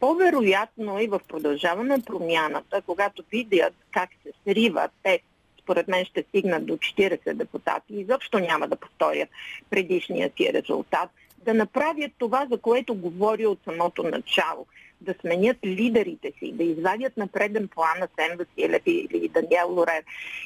[0.00, 5.20] По-вероятно и в продължаване промяната, когато видят как се сриват, те
[5.62, 9.28] според мен ще стигнат до 40 депутати и изобщо няма да повторят
[9.70, 11.10] предишния си резултат,
[11.44, 14.66] да направят това, за което говори от самото начало–
[15.00, 20.02] да сменят лидерите си, да извадят на преден план на Сен Василев или Даниел Лорен.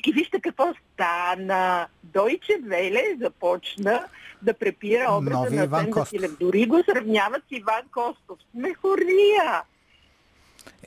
[0.07, 1.87] И вижте какво стана.
[2.03, 4.05] Дойче Веле започна
[4.43, 6.37] да препира образа Нови на Сен Василев.
[6.41, 8.39] Дори го сравняват с Иван Костов.
[8.51, 9.63] Смехория!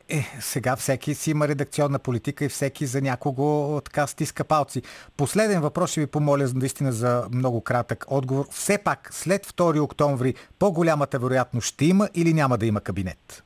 [0.10, 4.82] Е, сега всеки си има редакционна политика и всеки за някого така стиска палци.
[5.18, 8.46] Последен въпрос ще ви помоля наистина за много кратък отговор.
[8.52, 13.44] Все пак след 2 октомври по-голямата вероятност ще има или няма да има кабинет?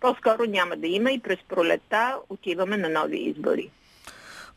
[0.00, 3.70] По-скоро няма да има и през пролета отиваме на нови избори.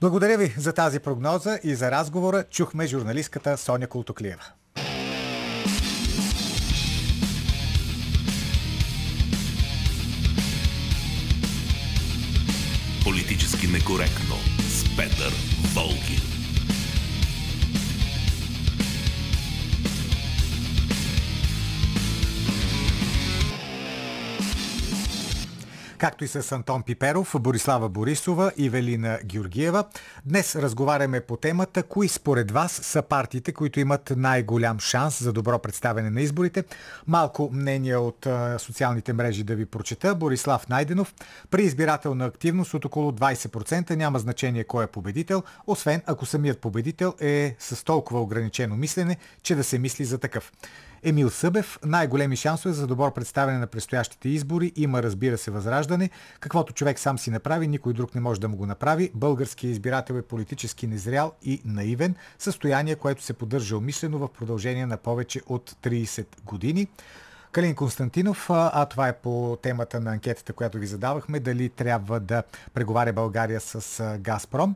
[0.01, 2.43] Благодаря ви за тази прогноза и за разговора.
[2.51, 4.43] Чухме журналистката Соня Култоклиева.
[13.03, 15.33] Политически некоректно с Петър
[15.75, 16.32] Волгин.
[26.03, 29.85] Както и с Антон Пиперов, Борислава Борисова и Велина Георгиева.
[30.25, 35.59] Днес разговаряме по темата кои според вас са партиите, които имат най-голям шанс за добро
[35.59, 36.63] представяне на изборите.
[37.07, 40.15] Малко мнение от социалните мрежи да ви прочета.
[40.15, 41.13] Борислав Найденов.
[41.49, 47.13] При избирателна активност от около 20% няма значение кой е победител, освен ако самият победител
[47.19, 50.51] е с толкова ограничено мислене, че да се мисли за такъв.
[51.03, 51.79] Емил Събев.
[51.85, 54.71] Най-големи шансове за добро представяне на предстоящите избори.
[54.75, 56.09] Има, разбира се, възраждане.
[56.39, 59.11] Каквото човек сам си направи, никой друг не може да му го направи.
[59.13, 62.15] Българският избирател е политически незрял и наивен.
[62.39, 66.87] Състояние, което се поддържа умишлено в продължение на повече от 30 години.
[67.53, 72.43] Калин Константинов, а това е по темата на анкетата, която ви задавахме, дали трябва да
[72.73, 74.75] преговаря България с Газпром.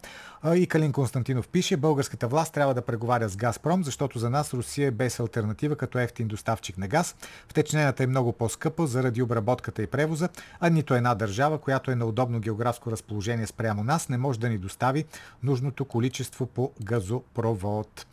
[0.56, 4.88] И Калин Константинов пише, българската власт трябва да преговаря с Газпром, защото за нас Русия
[4.88, 7.16] е без альтернатива като ефтин доставчик на газ.
[7.48, 12.06] Втечнената е много по-скъпа заради обработката и превоза, а нито една държава, която е на
[12.06, 15.06] удобно географско разположение спрямо нас, не може да ни достави
[15.44, 18.06] нужното количество по газопровод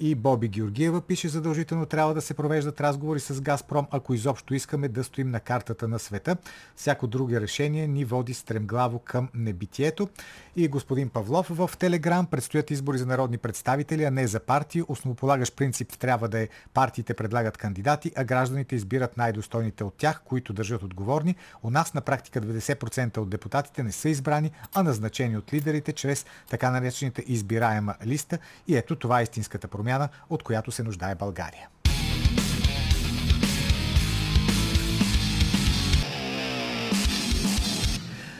[0.00, 4.88] и Боби Георгиева пише задължително трябва да се провеждат разговори с Газпром, ако изобщо искаме
[4.88, 6.36] да стоим на картата на света.
[6.76, 10.08] Всяко друго решение ни води стремглаво към небитието.
[10.56, 14.82] И господин Павлов в Телеграм предстоят избори за народни представители, а не за партии.
[14.88, 20.52] Основополагащ принцип трябва да е партиите предлагат кандидати, а гражданите избират най-достойните от тях, които
[20.52, 21.34] държат отговорни.
[21.62, 26.26] У нас на практика 90% от депутатите не са избрани, а назначени от лидерите чрез
[26.50, 28.38] така наречените избираема листа.
[28.68, 31.68] И ето това е истинската промяна, от която се нуждае България.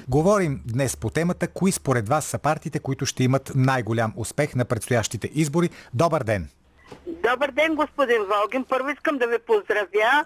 [0.09, 4.65] Говорим днес по темата, кои според вас са партиите, които ще имат най-голям успех на
[4.65, 5.71] предстоящите избори.
[5.95, 6.49] Добър ден!
[7.07, 8.65] Добър ден, господин Волгин.
[8.65, 10.25] Първо искам да ви поздравя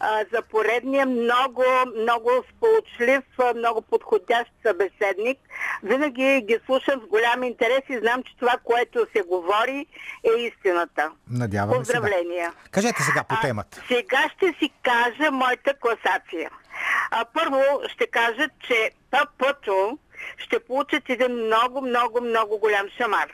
[0.00, 1.64] а, за поредния много,
[1.96, 3.22] много сполучлив,
[3.56, 5.38] много подходящ събеседник.
[5.82, 9.86] Винаги ги слушам с голям интерес и знам, че това, което се говори,
[10.24, 11.10] е истината.
[11.30, 12.50] Надявам Поздравления.
[12.50, 12.56] се.
[12.64, 12.70] Да.
[12.70, 13.78] Кажете сега по темата.
[13.82, 16.50] А, сега ще си кажа моята класация.
[17.10, 19.98] А, първо ще кажа, че ПП-то
[20.36, 23.28] ще получат един много, много, много голям шамар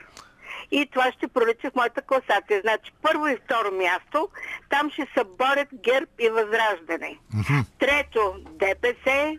[0.71, 2.61] и това ще проличи в моята класация.
[2.61, 4.29] Значи първо и второ място,
[4.69, 7.17] там ще се борят ГЕРБ и Възраждане.
[7.35, 7.65] Mm-hmm.
[7.79, 9.37] Трето, ДПС,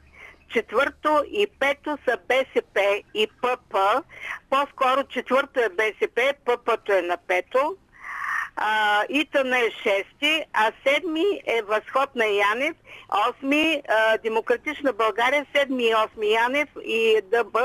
[0.49, 3.77] четвърто и пето са БСП и ПП.
[4.51, 7.77] По-скоро четвърто е БСП, ПП-то е на пето
[8.57, 12.77] а, Итън е шести, а седми е възход на Янев,
[13.29, 17.57] осми а, Демократична България, седми и осми Янев и ДБ.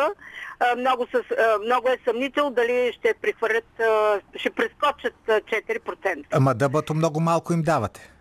[0.60, 6.26] А, много, с, а, много е съмнител дали ще прехвърлят, а, ще прескочат 4%.
[6.32, 8.12] Ама ДБ-то много малко им давате.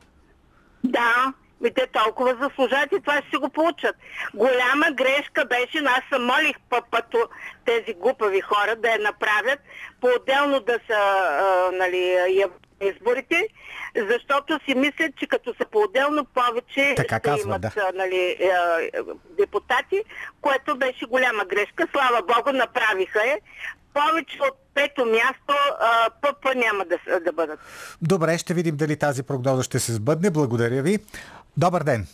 [0.85, 1.33] Да,
[1.65, 3.97] и те толкова заслужават и това ще си го получат.
[4.35, 7.29] Голяма грешка беше, аз съм молих пъпато
[7.65, 9.61] тези глупави хора да я направят,
[10.01, 12.45] по-отделно да са а, нали,
[12.81, 13.49] изборите,
[14.11, 17.93] защото си мислят, че като са по-отделно повече така ще казва, имат да.
[17.95, 18.37] нали,
[19.39, 20.03] депутати,
[20.41, 21.87] което беше голяма грешка.
[21.93, 23.41] Слава Богу, направиха е.
[23.95, 25.55] Повече от пето място
[26.23, 27.61] ПП няма да, да бъдат.
[28.03, 30.31] Добре, ще видим дали тази прогноза ще се сбъдне.
[30.31, 30.99] Благодаря ви.
[31.57, 32.07] Добър ден.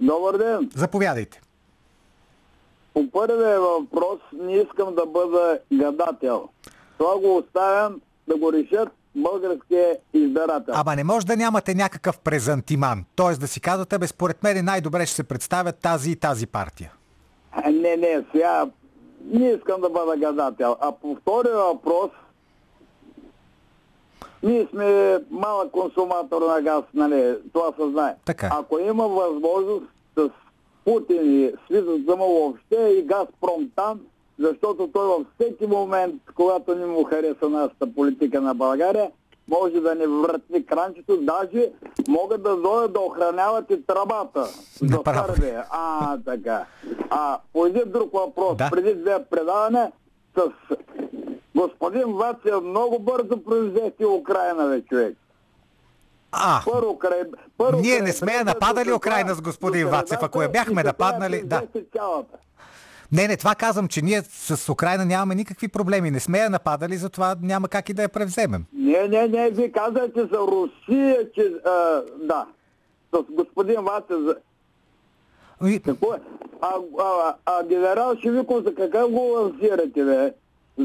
[0.00, 0.70] Добър ден.
[0.74, 1.40] Заповядайте.
[2.94, 6.48] По първия въпрос не искам да бъда гадател.
[6.98, 10.74] Това го оставям да го решат българския избирател.
[10.76, 13.04] Ама не може да нямате някакъв презантиман.
[13.16, 13.36] Т.е.
[13.36, 16.92] да си казвате, бе, според мен най-добре ще се представят тази и тази партия.
[17.66, 18.66] Не, не, сега
[19.24, 20.76] не искам да бъда гадател.
[20.80, 22.10] А по втория въпрос,
[24.42, 28.14] ние сме малък консуматор на газ, нали, това се знае.
[28.24, 28.50] Така.
[28.52, 29.84] Ако има възможност
[30.18, 30.30] с
[30.84, 34.00] Путин и свизата му въобще и Газпром там,
[34.38, 39.10] защото той във всеки момент, когато не му хареса нашата политика на България,
[39.48, 41.72] може да не въртни кранчето, даже
[42.08, 44.44] могат да дойдат да охраняват и тръбата
[44.82, 45.64] за Сърбия.
[45.70, 46.66] А, така.
[47.10, 48.68] А по един друг въпрос, да.
[48.70, 49.92] преди две предаване,
[50.36, 50.50] с
[51.60, 55.16] господин Вацев много бързо произвести Украина, бе, човек.
[56.32, 57.22] А, първо край,
[57.58, 60.18] първо ние край, не сме я нападали Украина с господин Вацев.
[60.22, 61.62] Ако я бяхме нападнали, да.
[63.12, 66.10] Не, не, това казвам, че ние с Украина нямаме никакви проблеми.
[66.10, 68.64] Не сме я нападали, затова няма как и да я превземем.
[68.72, 71.52] Не, не, не, ви казвате за Русия, че...
[71.66, 72.46] А, да,
[73.12, 74.18] с господин Вацев.
[75.64, 75.80] И...
[75.80, 76.18] Какво е?
[76.60, 80.32] А, а, а генерал Шевиков за какъв го лансирате, бе?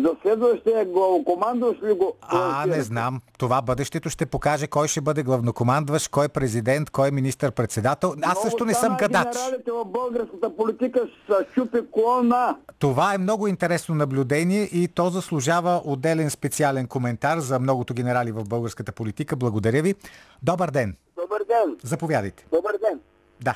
[0.03, 2.13] За следващия главокомандващ ли го?
[2.21, 3.21] А, не знам.
[3.37, 8.09] Това бъдещето ще покаже кой ще бъде главнокомандващ, кой президент, кой министър-председател.
[8.09, 9.35] Аз Много също не съм гадач.
[9.67, 12.57] В българската политика са щупи клона.
[12.79, 18.43] Това е много интересно наблюдение и то заслужава отделен специален коментар за многото генерали в
[18.43, 19.35] българската политика.
[19.35, 19.95] Благодаря ви.
[20.43, 20.95] Добър ден.
[21.21, 21.77] Добър ден.
[21.83, 22.45] Заповядайте.
[22.53, 22.99] Добър ден.
[23.41, 23.55] Да,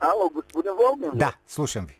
[0.00, 1.10] Ало, господин Волгин.
[1.14, 1.97] да, слушам ви.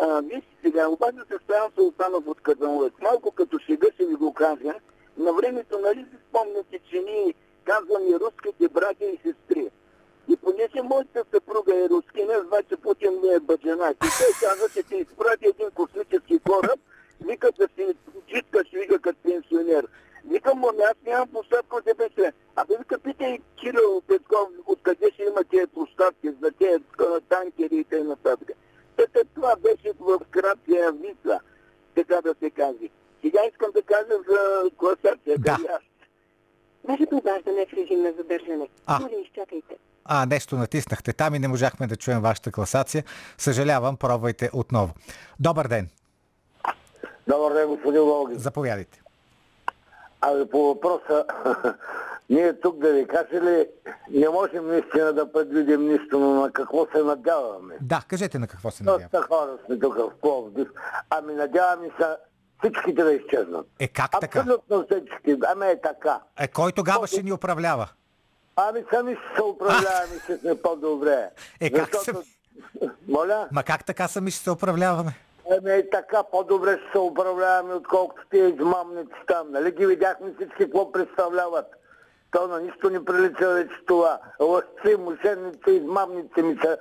[0.00, 3.02] А, вижте сега, обаче се ставам Султанов от Казанлък.
[3.02, 4.74] Малко като шега ще ви го кажа.
[5.16, 7.34] На времето, нали си спомняте, че ние
[7.64, 9.70] казваме руските братя и сестри.
[10.28, 13.96] И понеже моята съпруга е рускина, значи Путин ми е баджанак.
[13.96, 16.80] И той каза, че ти изпрати един космически кораб,
[17.20, 17.94] вика да си
[18.26, 19.86] читкаш, вика като пенсионер.
[20.24, 22.32] Викам му, аз нямам площадка от ДБС.
[22.56, 26.84] Абе, вика, питай Кирил Петков, откъде ще има тези площадки за тези
[27.28, 28.16] танкери и т.н.
[29.34, 31.40] това беше в краткия вица,
[31.94, 32.88] така да се каже.
[33.22, 35.38] Сега искам да кажа за класацията.
[35.38, 35.58] Да.
[36.84, 38.68] Вашето обаждане е в режим на задържане.
[38.86, 39.00] А.
[39.00, 39.76] Моля, изчакайте.
[40.04, 43.04] А, нещо натиснахте там и не можахме да чуем вашата класация.
[43.38, 44.94] Съжалявам, пробвайте отново.
[45.40, 45.88] Добър ден.
[47.28, 48.38] Добър ден, господин Волгин.
[48.38, 49.02] Заповядайте.
[50.20, 51.24] Ами по въпроса,
[52.30, 53.68] ние тук да ви кажа ли,
[54.10, 57.74] не можем наистина да предвидим нищо, но на какво се надяваме?
[57.80, 59.02] Да, кажете на какво се надявам.
[59.12, 60.68] Доста хора сме тук в Пловдив.
[61.10, 62.06] Ами надяваме се
[62.58, 63.66] всичките да изчезнат.
[63.78, 64.38] Е, как така?
[64.38, 65.38] Абсолютно всички.
[65.48, 66.20] Ами е така.
[66.40, 67.88] Е, кой тогава ще ни управлява?
[68.56, 71.30] Ами сами ще се управляваме, ще сме по-добре.
[71.60, 72.22] Е, как Защото...
[72.22, 73.48] се- Моля?
[73.52, 75.14] Ма как така сами ще се управляваме?
[75.58, 79.50] Ами е така, по-добре ще се управляваме, отколкото тия измамници там.
[79.52, 81.66] Нали ги видяхме всички какво представляват?
[82.30, 84.18] То на нищо не прилича вече това.
[84.40, 86.76] Лъжци, мошенници, измамници ми се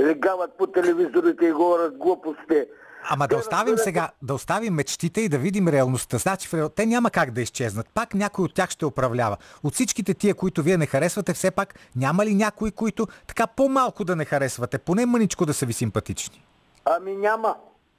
[0.00, 2.64] легават по телевизорите и говорят глупости.
[3.04, 6.18] Ама да Те оставим разбирате- сега, да оставим мечтите и да видим реалността.
[6.18, 7.86] Значи, те няма как да изчезнат.
[7.88, 9.36] Пак някой от тях ще управлява.
[9.62, 14.04] От всичките тия, които вие не харесвате, все пак няма ли някои, които така по-малко
[14.04, 16.46] да не харесвате, поне мъничко да са ви симпатични?
[16.86, 17.56] Ами няма.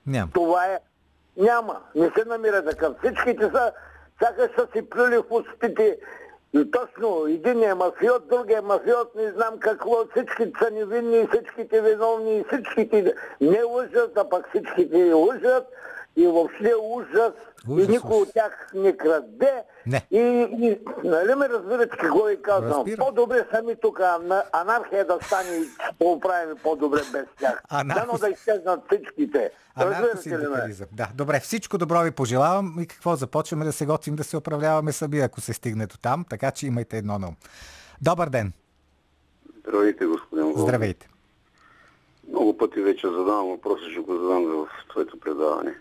[0.08, 0.32] Няма.
[0.32, 0.80] Това е.
[1.38, 1.80] Няма.
[1.96, 2.96] Не се намира такъв.
[3.00, 3.72] Всичките са,
[4.20, 5.98] сякаш са си плюли в устите.
[6.54, 10.06] И точно, един е мафиот, другия е мафиот, не знам какво.
[10.12, 15.68] Всичките са невинни, всичките виновни, всичките не лъжат, а пък всичките лъжат.
[16.16, 17.34] И въобще ужас.
[17.68, 18.22] Ужас, и никой ужас.
[18.22, 19.54] от тях не краде.
[19.86, 20.08] Не.
[20.12, 22.72] И, и нали ме разбирате какво ви казвам?
[22.72, 22.98] Разбирам.
[23.00, 25.64] По-добре сами тук ана- анархия да стане и
[26.00, 27.62] по-оправим по-добре без тях.
[27.66, 29.52] Анархос- Дано да изчезнат всичките.
[29.78, 30.76] Разбирате ли ме?
[30.92, 34.92] Да, добре, всичко добро ви пожелавам и какво започваме да се готвим да се управляваме
[34.92, 37.36] сами, ако се стигне до там, така че имайте едно на ум.
[38.02, 38.54] Добър ден,
[39.60, 40.64] Здравейте, господин Волгин.
[40.64, 41.10] здравейте.
[42.30, 45.76] Много пъти вече задавам въпроса, ще го задам в твоето предаване.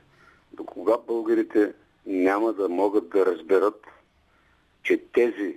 [0.53, 1.73] До кога българите
[2.07, 3.87] няма да могат да разберат,
[4.83, 5.57] че тези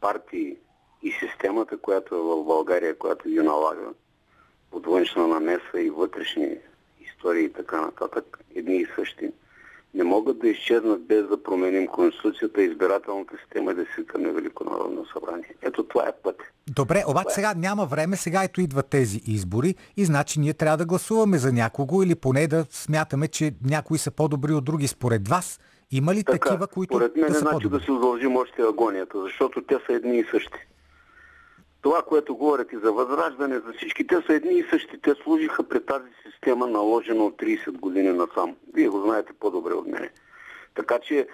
[0.00, 0.56] партии
[1.02, 3.92] и системата, която е в България, която ги налага
[4.70, 6.56] под външна намеса и вътрешни
[7.00, 9.32] истории и така нататък, едни и същи,
[9.94, 15.06] не могат да изчезнат без да променим Конституцията избирателната система и да свикаме Велико народно
[15.12, 15.54] събрание.
[15.62, 16.36] Ето това е път.
[16.70, 20.86] Добре, обаче сега няма време, сега ето идват тези избори и значи ние трябва да
[20.86, 24.88] гласуваме за някого или поне да смятаме, че някои са по-добри от други.
[24.88, 25.60] Според вас
[25.90, 27.78] има ли такива, които Според мен да са значи по-добри?
[27.78, 30.58] да си удължим още агонията, защото те са едни и същи.
[31.82, 35.00] Това, което говорят и за възраждане, за всички, те са едни и същи.
[35.02, 38.56] Те служиха при тази система, наложена от 30 години насам.
[38.74, 40.10] Вие го знаете по-добре от мене.
[40.74, 41.28] Така че,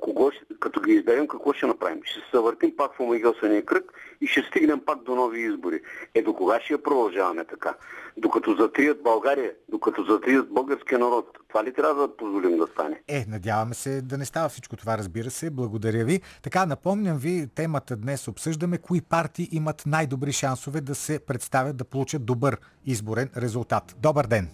[0.00, 2.00] кого, като ги изберем, какво ще направим?
[2.04, 5.80] Ще се завъртим пак в омагиосания кръг и ще стигнем пак до нови избори.
[6.14, 7.74] Е, до кога ще я продължаваме така?
[8.16, 11.38] Докато затрият България, докато затрият българския народ.
[11.48, 13.02] Това ли трябва да позволим да стане?
[13.08, 15.50] Е, надяваме се да не става всичко това, разбира се.
[15.50, 16.20] Благодаря ви.
[16.42, 21.84] Така, напомням ви, темата днес обсъждаме кои партии имат най-добри шансове да се представят да
[21.84, 22.56] получат добър
[22.86, 23.96] изборен резултат.
[23.98, 24.48] Добър ден!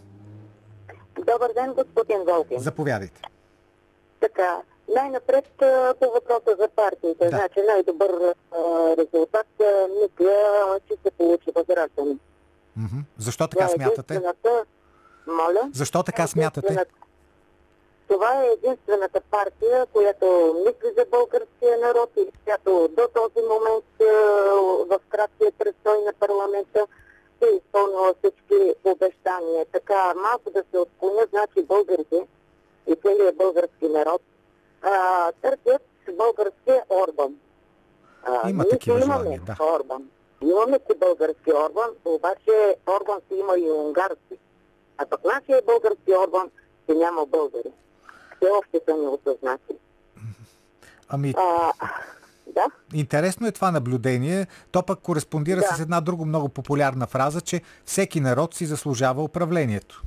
[1.17, 2.59] Добър ден, господин Волгин.
[2.59, 3.23] Заповядайте.
[4.21, 5.45] Така, най-напред
[6.01, 7.25] по въпроса за партиите.
[7.25, 7.29] Да.
[7.31, 8.35] Значи най-добър
[8.99, 9.47] резултат
[9.93, 10.35] мисля,
[10.89, 12.17] че се получи възраждане.
[12.77, 12.99] Мгм.
[13.19, 14.21] Защо Това така е смятате?
[15.27, 15.71] Моля?
[15.75, 16.67] Защо така смятате?
[16.67, 16.95] Единствената-
[18.09, 20.27] Това е единствената партия, която
[20.57, 23.85] мисли за българския народ и която до този момент
[24.87, 26.87] в краткия престой на парламента
[27.43, 29.67] е изпълнила всички обещания.
[29.67, 32.27] Така малко да се отклоня, значи българите
[32.87, 34.23] и целият български народ
[34.83, 34.93] а,
[35.33, 37.35] търсят българския Орбан.
[38.25, 39.57] А, Има такива желания, да.
[39.75, 40.09] Орбан.
[40.43, 44.37] Имаме си български Орбан, обаче Орбан си има и унгарски.
[44.99, 46.51] А пък нашия български Орбан
[46.87, 47.71] си няма българи.
[48.37, 49.75] все още са неосъзнати.
[51.09, 51.73] Ами, А,
[52.47, 52.65] да,
[52.95, 54.47] интересно е това наблюдение.
[54.73, 55.67] То пък кореспондира Да.
[55.67, 60.03] с една друга много популярна фраза, че всеки народ си заслужава управлението.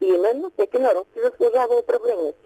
[0.00, 2.38] именно всеки народ си заслужава управлението.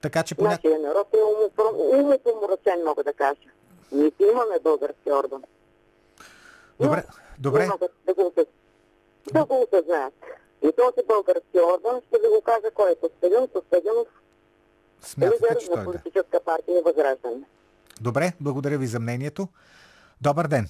[0.00, 0.50] Така че поня...
[0.50, 3.40] Нашия народ е умопро- умопомрачен, мога да кажа.
[3.92, 5.42] Ние си имаме български орган.
[6.80, 7.04] Добре,
[7.38, 7.60] добре.
[7.60, 8.32] Не могат да го,
[9.32, 10.14] да го осъзнаят.
[10.62, 14.08] И този български орган, ще ви го кажа кой е Костадин Костадинов,
[15.00, 15.84] Смятате, лидер на е да.
[15.84, 17.44] политическа партия Възраждане.
[18.00, 19.48] Добре, благодаря ви за мнението.
[20.20, 20.68] Добър ден.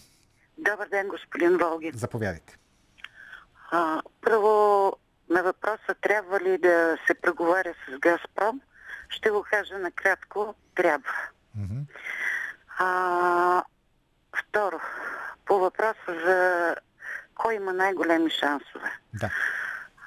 [0.58, 1.92] Добър ден, господин Волгин.
[1.94, 2.58] Заповядайте.
[3.70, 4.92] А, първо,
[5.30, 8.60] на въпроса трябва ли да се преговаря с Газпром,
[9.10, 11.14] ще го кажа накратко, трябва.
[11.54, 11.80] Мгм.
[12.78, 13.62] А,
[14.36, 14.80] второ,
[15.46, 16.76] по въпроса за
[17.34, 18.92] кой има най-големи шансове.
[19.14, 19.30] Да.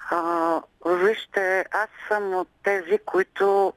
[0.09, 3.73] А, вижте, аз съм от тези, които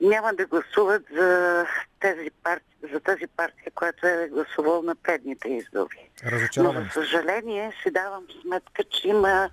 [0.00, 1.66] няма да гласуват за,
[2.00, 6.10] тези парти, за тази партия, която е гласувал на предните избори.
[6.56, 9.50] Но, за съжаление, си давам сметка, че има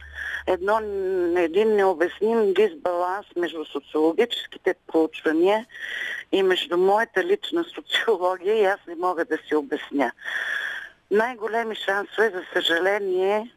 [0.48, 0.80] едно,
[1.38, 5.66] един необясним дисбаланс между социологическите проучвания
[6.32, 10.12] и между моята лична социология и аз не мога да си обясня.
[11.12, 13.56] Най-големи шансове, за съжаление,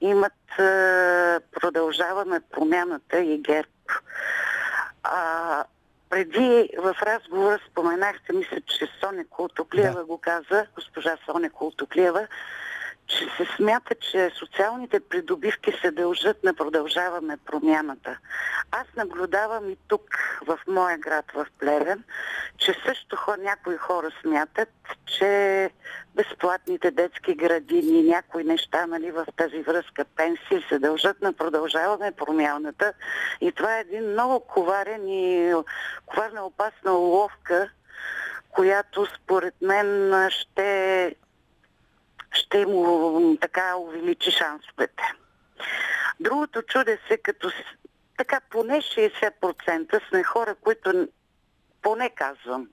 [0.00, 3.68] имат е, продължаваме промяната и ГЕРБ.
[5.02, 5.64] А,
[6.10, 10.04] преди в разговора споменахте, мисля, че Соня Култоклиева Да.
[10.04, 12.26] го каза, госпожа Соня Култоклиева,
[13.06, 18.18] че се смята, че социалните придобивки се дължат на продължаваме промяната.
[18.70, 20.02] Аз наблюдавам и тук,
[20.46, 22.04] в моя град, в Плевен,
[22.58, 24.68] че също хо- някои хора смятат,
[25.06, 25.70] че
[26.14, 32.92] безплатните детски градини, някои неща нали, в тази връзка, пенсии се дължат на продължаваме промяната.
[33.40, 35.54] И това е един много коварен и
[36.06, 37.70] коварна опасна уловка,
[38.50, 41.14] която според мен ще
[42.36, 45.02] ще му така увеличи шансовете.
[46.20, 47.50] Другото чуде се като
[48.18, 51.08] така поне 60% сме хора, които
[51.82, 52.68] поне казвам,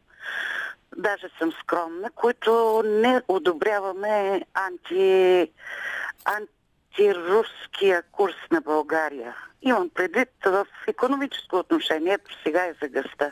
[0.97, 5.51] даже съм скромна, които не одобряваме анти,
[6.25, 9.35] антируския курс на България.
[9.65, 13.31] Имам предвид в економическо отношение, сега е за гъста.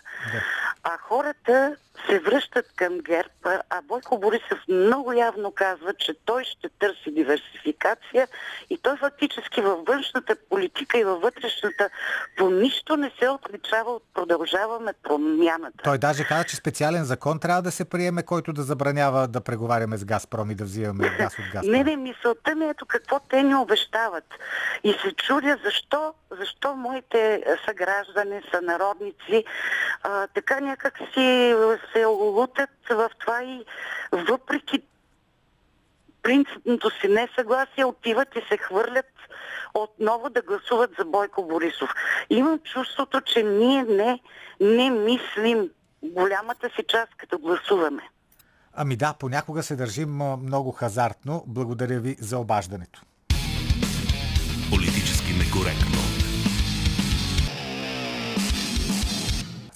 [0.84, 1.75] А хората
[2.09, 8.27] се връщат към ГЕРБ, а Бойко Борисов много явно казва, че той ще търси диверсификация
[8.69, 11.89] и той фактически във външната политика и във вътрешната
[12.38, 15.84] по нищо не се отличава от продължаваме промяната.
[15.84, 19.97] Той даже каза, че специален закон трябва да се приеме, който да забранява да преговаряме
[19.97, 21.71] с Газпром и да взимаме газ от Газпром.
[21.71, 24.25] Не, не, мисълта ми е ето какво те ни обещават.
[24.84, 29.45] И се чудя защо, защо моите съграждани, сънародници,
[30.03, 31.55] а, така някак си
[31.93, 33.65] се лутят в това и
[34.11, 34.82] въпреки
[36.23, 39.05] принципното си несъгласие отиват и се хвърлят
[39.73, 41.89] отново да гласуват за Бойко Борисов.
[42.29, 44.19] Имам чувството, че ние не,
[44.59, 45.69] не мислим
[46.03, 48.09] голямата си част, като гласуваме.
[48.73, 50.09] Ами да, понякога се държим
[50.43, 51.43] много хазартно.
[51.47, 53.01] Благодаря ви за обаждането.
[54.69, 55.91] Политически некоректно.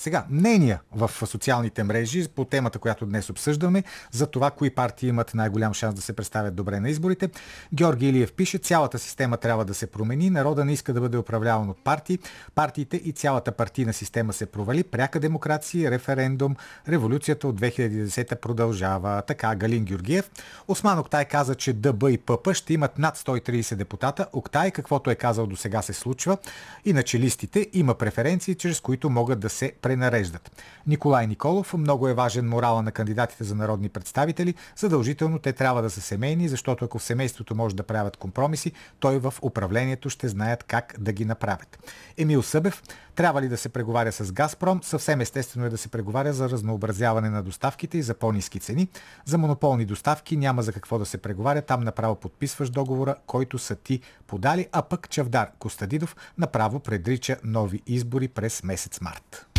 [0.05, 5.33] Сега, мнения в социалните мрежи по темата, която днес обсъждаме, за това кои партии имат
[5.33, 7.29] най-голям шанс да се представят добре на изборите.
[7.73, 11.69] Георги Илиев пише, цялата система трябва да се промени, народа не иска да бъде управляван
[11.69, 12.19] от партии,
[12.55, 16.55] партиите и цялата партийна система се провали, пряка демокрация, референдум,
[16.89, 19.21] революцията от 2010 продължава.
[19.21, 20.31] Така, Галин Георгиев.
[20.67, 24.27] Осман Октай каза, че ДБ и ПП ще имат над 130 депутата.
[24.33, 26.37] Октай, каквото е казал до сега се случва.
[26.85, 30.51] Иначе листите има преференции, чрез които могат да се пренареждат.
[30.87, 34.53] Николай Николов, много е важен морала на кандидатите за народни представители.
[34.75, 39.19] Задължително те трябва да са семейни, защото ако в семейството може да правят компромиси, той
[39.19, 41.79] в управлението ще знаят как да ги направят.
[42.17, 42.83] Емил Събев,
[43.15, 44.83] трябва ли да се преговаря с Газпром?
[44.83, 48.87] Съвсем естествено е да се преговаря за разнообразяване на доставките и за по-низки цени.
[49.25, 53.75] За монополни доставки няма за какво да се преговаря, там направо подписваш договора, който са
[53.75, 59.54] ти подали, а пък Чавдар Костадидов направо предрича нови избори през месец март.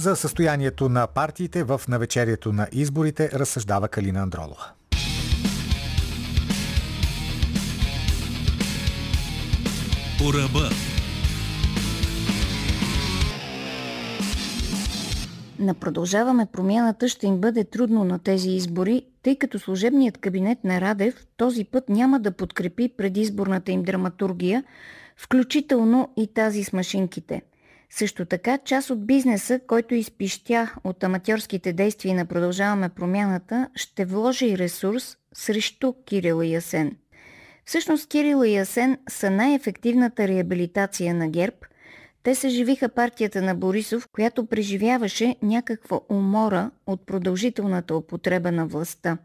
[0.00, 4.72] За състоянието на партиите в навечерието на изборите разсъждава Калина Андролова.
[10.18, 10.70] По ръба.
[15.58, 20.80] На продължаваме промяната ще им бъде трудно на тези избори, тъй като служебният кабинет на
[20.80, 24.64] Радев този път няма да подкрепи предизборната им драматургия,
[25.16, 27.42] включително и тази с машинките.
[27.90, 34.46] Също така, част от бизнеса, който изпищя от аматьорските действия на Продължаваме промяната, ще вложи
[34.46, 36.96] и ресурс срещу Кирил и Ясен.
[37.64, 41.56] Всъщност Кирил и Ясен са най-ефективната реабилитация на ГЕРБ.
[42.22, 49.18] Те съживиха партията на Борисов, която преживяваше някаква умора от продължителната употреба на властта.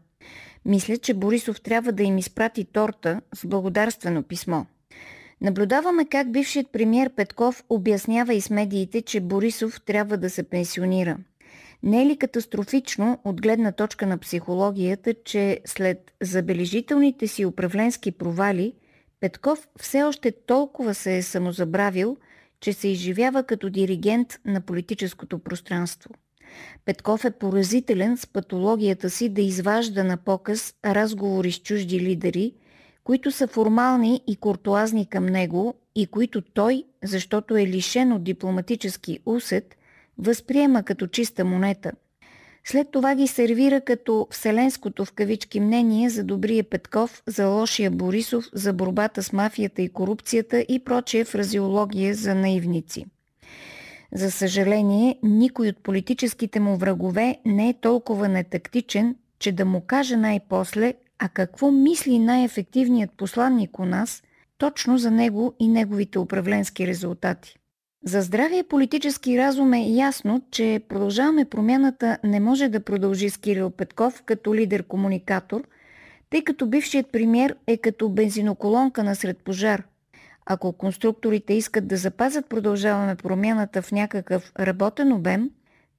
[0.64, 4.64] Мисля, че Борисов трябва да им изпрати торта с благодарствено писмо–
[5.40, 11.18] Наблюдаваме как бившият премьер Петков обяснява и с медиите, че Борисов трябва да се пенсионира.
[11.82, 18.72] Не е ли катастрофично от гледна точка на психологията, че след забележителните си управленски провали,
[19.20, 22.16] Петков все още толкова се е самозабравил,
[22.60, 26.10] че се изживява като диригент на политическото пространство.
[26.84, 32.52] Петков е поразителен с патологията си да изважда на показ разговори с чужди лидери–
[33.06, 39.18] които са формални и куртуазни към него и които той, защото е лишен от дипломатически
[39.26, 39.76] усет,
[40.18, 41.92] възприема като чиста монета.
[42.64, 48.44] След това ги сервира като вселенското в кавички мнение за добрия Петков, за лошия Борисов,
[48.52, 53.06] за борбата с мафията и корупцията и прочие фразеология за наивници.
[54.12, 60.16] За съжаление, никой от политическите му врагове не е толкова нетактичен, че да му каже
[60.16, 64.22] най-после а какво мисли най-ефективният посланник у нас
[64.58, 67.56] точно за него и неговите управленски резултати.
[68.04, 73.70] За здравия политически разум е ясно, че продължаваме промяната не може да продължи с Кирил
[73.70, 75.62] Петков като лидер-комуникатор,
[76.30, 79.82] тъй като бившият премьер е като бензиноколонка насред пожар.
[80.46, 85.50] Ако конструкторите искат да запазят продължаваме промяната в някакъв работен обем,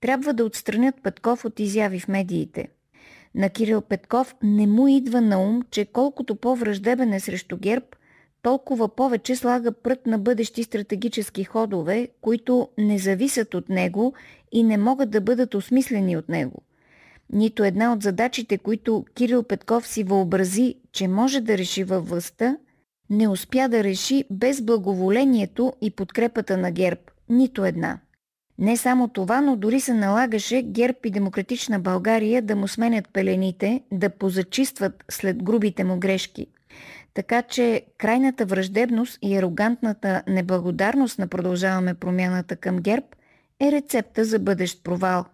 [0.01, 2.67] трябва да отстранят Петков от изяви в медиите–
[3.37, 7.85] на Кирил Петков не му идва на ум, че колкото по-враждебен е срещу ГЕРБ,
[8.41, 14.13] толкова повече слага прът на бъдещи стратегически ходове, които не зависят от него
[14.51, 16.61] и не могат да бъдат осмислени от него.
[17.33, 22.57] Нито една от задачите, които Кирил Петков си въобрази, че може да реши във властта,
[23.09, 27.01] не успя да реши без благоволението и подкрепата на ГЕРБ.
[27.29, 27.99] Нито една.
[28.59, 33.81] Не само това, но дори се налагаше ГЕРБ и Демократична България да му сменят пелените,
[33.91, 36.47] да позачистват след грубите му грешки.
[37.13, 43.05] Така че крайната враждебност и арогантната неблагодарност на продължаваме промяната към ГЕРБ
[43.59, 45.25] е рецепта за бъдещ провал.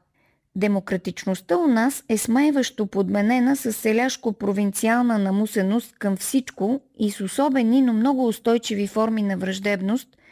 [0.56, 7.94] Демократичността у нас е смайващо подменена с селяшко-провинциална намусеност към всичко и с особени, но
[7.94, 10.08] много устойчиви форми на враждебност–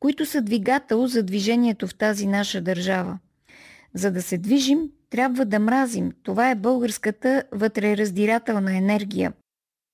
[0.00, 3.18] които са двигател за движението в тази наша държава.
[3.94, 6.12] За да се движим, трябва да мразим.
[6.22, 9.32] Това е българската вътрераздирателна енергия.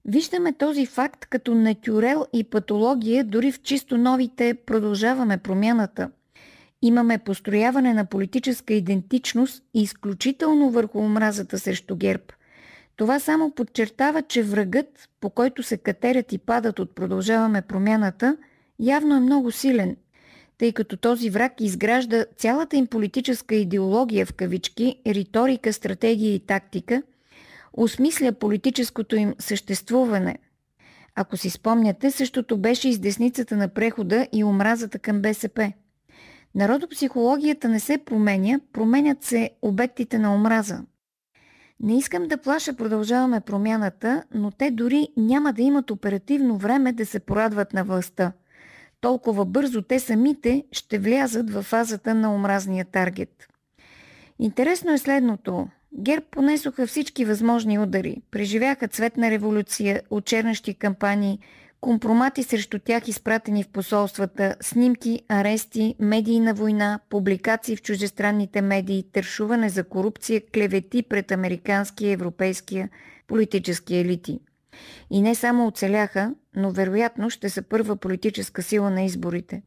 [0.05, 6.11] Виждаме този факт като натюрел и патология дори в чисто новите продължаваме промяната.
[6.83, 12.25] Имаме построяване на политическа идентичност изключително върху омразата срещу ГЕРБ.
[12.97, 18.37] Това само подчертава, че врагът, по който се катерят и падат от продължаваме промяната–
[18.79, 19.97] явно е много силен,
[20.59, 27.03] тъй като този враг изгражда цялата им политическа идеология в кавички, риторика, стратегия и тактика,
[27.73, 30.39] осмисля политическото им съществуване.
[31.15, 35.73] Ако си спомняте, същото беше и с десницата на прехода и омразата към БСП.
[36.55, 40.83] Народопсихологията не се променя, променят се обектите на омраза.
[41.81, 47.07] Не искам да плаша, продължаваме промяната, но те дори няма да имат оперативно време да
[47.07, 48.33] се порадват на властта–
[49.01, 53.49] толкова бързо те самите ще влязат в фазата на омразния таргет.
[54.39, 55.69] Интересно е следното.
[55.99, 58.23] ГЕРБ понесоха всички възможни удари.
[58.31, 61.39] Преживяха цветна революция, очернащи кампании,
[61.81, 69.69] компромати срещу тях изпратени в посолствата, снимки, арести, медийна война, публикации в чужестранните медии, тършуване
[69.69, 72.89] за корупция, клевети пред американския и европейския
[73.27, 74.41] политически елити–
[75.11, 79.63] и не само оцеляха, но вероятно ще са първа политическа сила на изборите.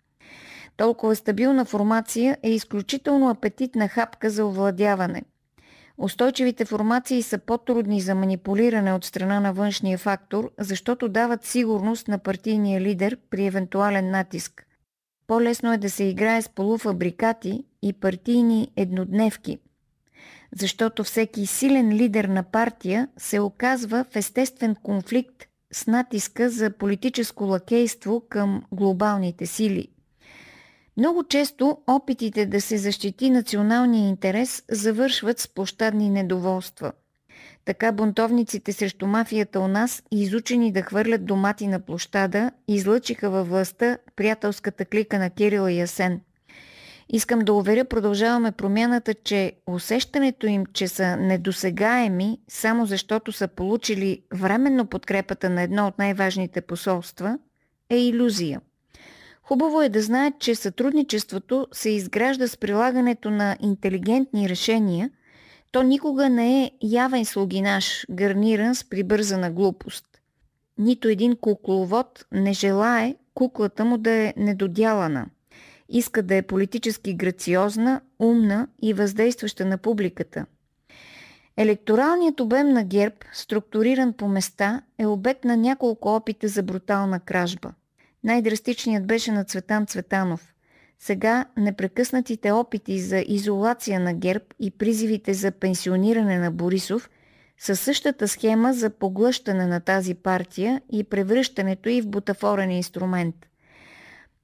[0.78, 5.24] Толкова стабилна формация е изключително апетитна хапка за овладяване.
[5.98, 12.18] Устойчивите формации са по-трудни за манипулиране от страна на външния фактор, защото дават сигурност на
[12.18, 14.66] партийния лидер при евентуален натиск.
[15.28, 19.60] По-лесно е да се играе с полуфабрикати и партийни еднодневки–
[20.56, 27.44] защото всеки силен лидер на партия се оказва в естествен конфликт с натиска за политическо
[27.44, 29.88] лакейство към глобалните сили.
[30.98, 36.92] Много често опитите да се защити националния интерес завършват с площадни недоволства.
[37.66, 43.98] Така бунтовниците срещу мафията у нас, изучени да хвърлят домати на площада, излъчиха във властта
[44.16, 46.22] приятелската клика на Кирил и Асен.
[47.10, 54.22] Искам да уверя, продължаваме промяната, че усещането им, че са недосегаеми, само защото са получили
[54.34, 57.40] временно подкрепата на едно от най-важните посолства,
[57.90, 58.62] е иллюзия.
[59.44, 65.10] Хубаво е да знаят, че сътрудничеството се изгражда с прилагането на интелигентни решения,
[65.72, 70.06] то никога не е явен слугинаш, гарниран с прибързана глупост.
[70.78, 75.26] Нито един кукловод не желае куклата му да е недодялана.
[75.90, 80.46] Иска да е политически грациозна, умна и въздействаща на публиката.
[81.58, 87.74] Електоралният обем на ГЕРБ, структуриран по места, е обект на няколко опита за брутална кражба.
[88.24, 90.54] Най-драстичният беше на Цветан Цветанов.
[91.00, 97.10] Сега непрекъснатите опити за изолация на ГЕРБ и призивите за пенсиониране на Борисов
[97.58, 103.49] са същата схема за поглъщане на тази партия и превръщането й в бутафорен инструмент.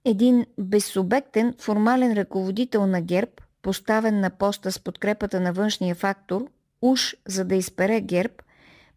[0.06, 3.32] Един безсубектен формален ръководител на ГЕРБ,
[3.62, 6.47] поставен на поста с подкрепата на външния фактор,
[6.82, 8.34] уж за да изпере ГЕРБ,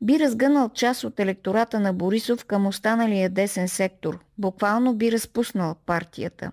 [0.02, 6.50] би разгънал част от електората на Борисов към останалия десен сектор, буквално би разпуснал партията.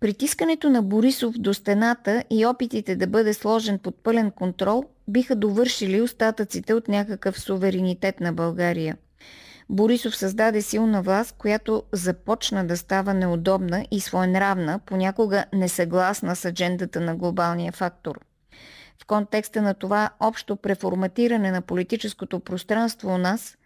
[0.00, 6.00] Притискането на Борисов до стената и опитите да бъде сложен под пълен контрол биха довършили
[6.00, 8.96] остатъците от някакъв суверенитет на България.
[9.68, 17.00] Борисов създаде силна власт, която започна да става неудобна и своенравна, понякога несъгласна с аджендата
[17.00, 18.20] на глобалния фактор–
[19.02, 23.56] в контекста на това общо преформатиране на политическото пространство у нас,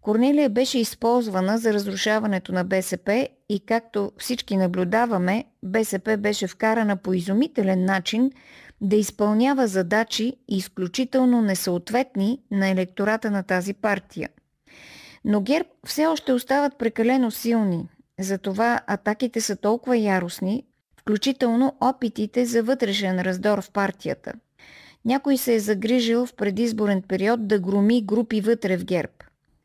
[0.00, 7.14] Корнелия беше използвана за разрушаването на БСП и както всички наблюдаваме, БСП беше вкарана по
[7.14, 8.32] изумителен начин
[8.80, 14.28] да изпълнява задачи изключително несъответни на електората на тази партия.
[15.24, 17.88] Но ГЕРБ все още остават прекалено силни,
[18.20, 20.64] затова атаките са толкова яростни,
[21.00, 24.32] включително опитите за вътрешен раздор в партията–
[25.04, 29.12] някой се е загрижил в предизборен период да громи групи вътре в ГЕРБ.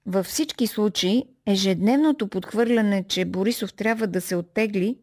[0.05, 4.97] Във всички случаи, ежедневното подхвърляне, че Борисов трябва да се оттегли,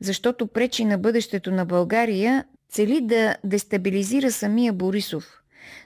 [0.00, 5.42] защото пречи на бъдещето на България, цели да дестабилизира самия Борисов.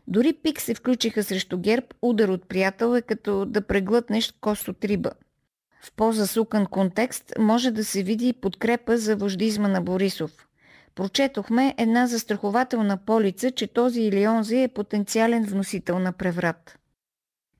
[0.09, 4.85] Дори пик се включиха срещу ГЕРБ, удар от приятел е като да преглътнеш кост от
[4.85, 5.11] риба.
[5.83, 10.31] В по-засукан контекст може да се види подкрепа за вождизма на Борисов–
[10.99, 16.79] Прочетохме една застрахователна полица, че този или онзи е потенциален вносител на преврат.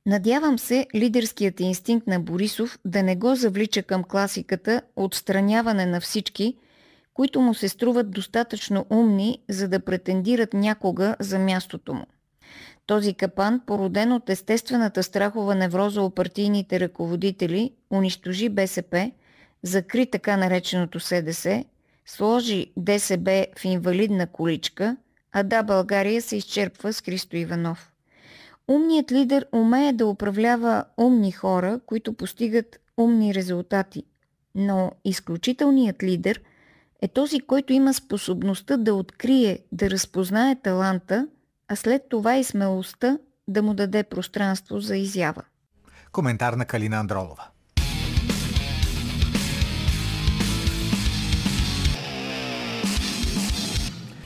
[0.07, 6.57] Надявам се лидерският инстинкт на Борисов да не го завлича към класиката отстраняване на всички,
[7.19, 12.07] които му се струват достатъчно умни, за да претендират някога за мястото му.
[12.87, 19.11] Този капан, породен от естествената страхова невроза у партийните ръководители, унищожи БСП,
[19.63, 21.65] закри така нареченото СДС
[22.07, 24.97] сложи ДСБ в инвалидна количка,
[25.33, 27.93] а да, България се изчерпва с Христо Иванов.
[28.69, 34.03] Умният лидер умее да управлява умни хора, които постигат умни резултати.
[34.55, 36.41] Но изключителният лидер
[37.03, 41.29] е този, който има способността да открие, да разпознае таланта,
[41.69, 43.19] а след това и смелостта
[43.49, 45.43] да му даде пространство за изява.
[46.13, 47.49] Коментар на Калина Андролова.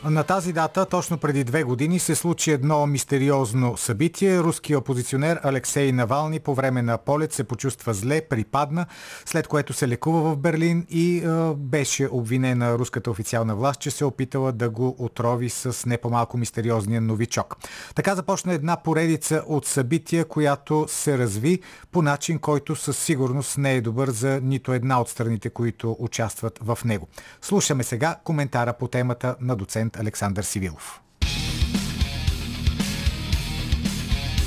[0.05, 4.41] На тази дата, точно преди две години, се случи едно мистериозно събитие.
[4.41, 8.87] Руският опозиционер Алексей Навални по време на полет се почувства зле, припадна,
[9.25, 14.05] след което се лекува в Берлин и е, беше обвинена руската официална власт, че се
[14.05, 17.57] опитала да го отрови с не по-малко мистериозния новичок.
[17.95, 21.61] Така започна една поредица от събития, която се разви
[21.93, 26.59] по начин, който със сигурност не е добър за нито една от страните, които участват
[26.63, 27.09] в него.
[27.43, 31.01] Слушаме сега коментара по темата на доцент доцент Александър Сивилов.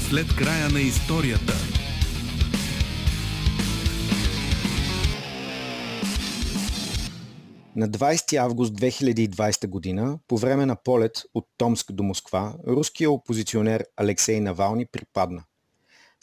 [0.09, 1.53] След края на историята.
[7.75, 13.85] На 20 август 2020 година, по време на полет от Томск до Москва, руският опозиционер
[13.97, 15.43] Алексей Навални припадна.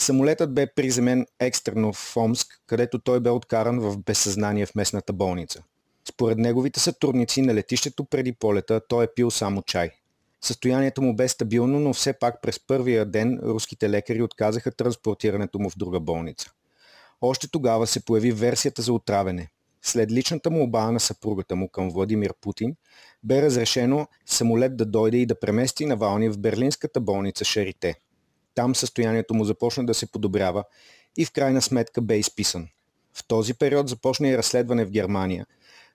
[0.00, 5.62] Самолетът бе приземен екстерно в Омск, където той бе откаран в безсъзнание в местната болница.
[6.12, 9.90] Според неговите сътрудници на летището преди полета той е пил само чай.
[10.40, 15.70] Състоянието му бе стабилно, но все пак през първия ден руските лекари отказаха транспортирането му
[15.70, 16.50] в друга болница.
[17.20, 19.48] Още тогава се появи версията за отравяне.
[19.82, 22.76] след личната молба на съпругата му към Владимир Путин,
[23.24, 27.94] бе разрешено самолет да дойде и да премести Навални в берлинската болница Шарите.
[28.54, 30.64] Там състоянието му започна да се подобрява
[31.16, 32.68] и в крайна сметка бе изписан.
[33.14, 35.46] В този период започна и разследване в Германия,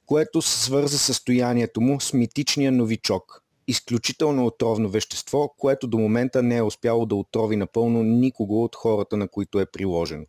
[0.08, 6.62] което свърза състоянието му с митичния новичок, изключително отровно вещество, което до момента не е
[6.62, 10.26] успяло да отрови напълно никого от хората, на които е приложено.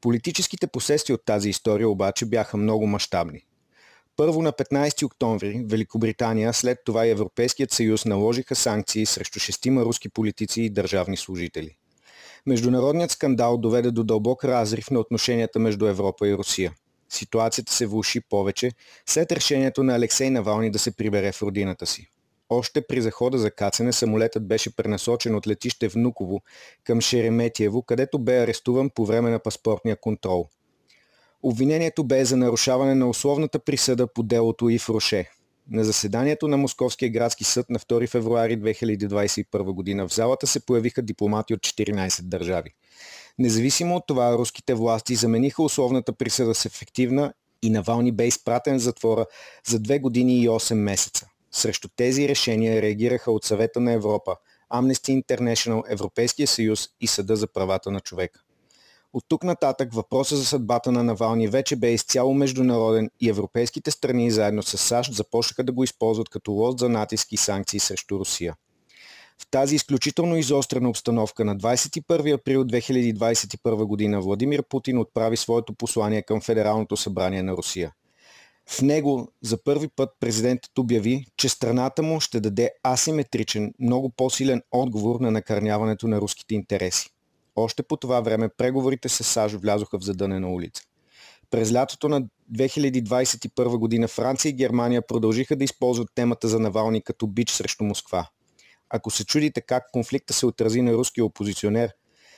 [0.00, 3.40] Политическите последствия от тази история обаче бяха много мащабни.
[4.16, 10.08] Първо на 15 октомври Великобритания, след това и Европейският съюз наложиха санкции срещу шестима руски
[10.08, 11.76] политици и държавни служители.
[12.46, 16.72] Международният скандал доведе до дълбок разрив на отношенията между Европа и Русия.
[17.08, 18.70] Ситуацията се влуши повече
[19.06, 22.10] след решението на Алексей Навални да се прибере в родината си.
[22.48, 26.42] Още при захода за кацане самолетът беше пренасочен от летище Внуково
[26.84, 30.48] към Шереметиево, където бе арестуван по време на паспортния контрол.
[31.42, 35.30] Обвинението бе за нарушаване на условната присъда по делото и в Роше.
[35.70, 41.02] На заседанието на Московския градски съд на 2 февруари 2021 година в залата се появиха
[41.02, 42.70] дипломати от 14 държави.
[43.38, 47.32] Независимо от това, руските власти замениха условната присъда с ефективна
[47.62, 49.26] и Навални бе изпратен в затвора
[49.66, 51.26] за 2 години и 8 месеца.
[51.50, 54.36] Срещу тези решения реагираха от Съвета на Европа,
[54.72, 58.40] Amnesty International, Европейския съюз и Съда за правата на човека.
[59.12, 64.30] От тук нататък въпроса за съдбата на Навални вече бе изцяло международен и европейските страни
[64.30, 68.54] заедно с САЩ започнаха да го използват като лост за натиски и санкции срещу Русия.
[69.42, 76.22] В тази изключително изострена обстановка на 21 април 2021 година Владимир Путин отправи своето послание
[76.22, 77.92] към Федералното събрание на Русия–
[78.68, 84.62] в него за първи път президентът обяви, че страната му ще даде асиметричен, много по-силен
[84.70, 87.10] отговор на накърняването на руските интереси.
[87.56, 90.82] Още по това време преговорите с САЩ влязоха в задънена улица.
[91.50, 92.22] През лятото на
[92.54, 98.28] 2021 година Франция и Германия продължиха да използват темата за Навални като бич срещу Москва.
[98.90, 101.94] Ако се чудите как конфликта се отрази на руския опозиционер,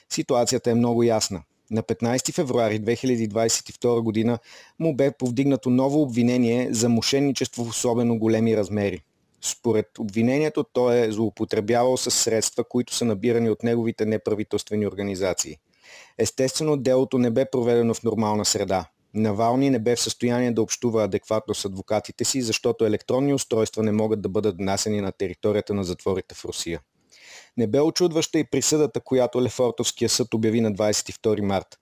[0.09, 4.39] ситуацията е много ясна– на 15 февруари 2022 година
[4.79, 9.03] му бе повдигнато ново обвинение за мошенничество в особено големи размери.
[9.43, 15.57] Според обвинението той е злоупотребявал с средства, които са набирани от неговите неправителствени организации.
[16.19, 18.89] Естествено, делото не бе проведено в нормална среда.
[19.15, 23.93] Навални не бе в състояние да общува адекватно с адвокатите си, защото електронни устройства не
[23.93, 26.81] могат да бъдат внасени на територията на затворите в Русия.
[27.57, 31.79] Не бе очудваща и присъдата, която Лефортовския съд обяви на 22 март.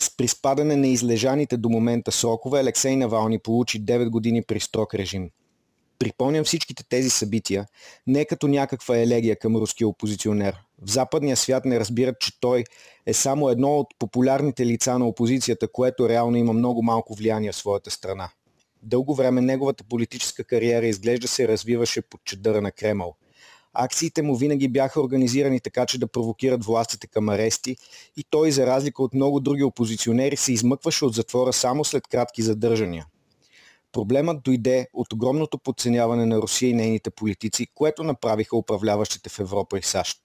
[0.00, 5.30] С приспадане на излежаните до момента срокове, Алексей Навални получи 9 години при строг режим.
[5.98, 7.66] Припомням всичките тези събития
[8.06, 10.56] не като някаква елегия към руския опозиционер.
[10.82, 12.64] В западния свят не разбират, че той
[13.06, 17.56] е само едно от популярните лица на опозицията, което реално има много малко влияние в
[17.56, 18.30] своята страна.
[18.82, 23.16] Дълго време неговата политическа кариера изглежда се развиваше под чадъра на Кремъл–
[23.78, 27.76] Акциите му винаги бяха организирани така, че да провокират властите към арести
[28.16, 32.42] и той, за разлика от много други опозиционери, се измъкваше от затвора само след кратки
[32.42, 33.06] задържания.
[33.92, 39.78] Проблемът дойде от огромното подценяване на Русия и нейните политици, което направиха управляващите в Европа
[39.78, 40.18] и САЩ.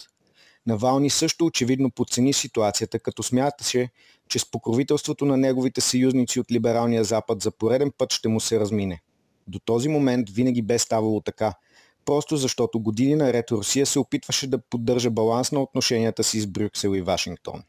[0.68, 3.90] Навални също очевидно подцени ситуацията, като смяташе,
[4.30, 8.60] че с покровителството на неговите съюзници от либералния Запад за пореден път ще му се
[8.60, 9.02] размине.
[9.48, 11.54] До този момент винаги бе ставало така–
[12.06, 16.96] просто защото години наред Русия се опитваше да поддържа баланс на отношенията си с Брюксел
[16.96, 17.64] и Вашингтон.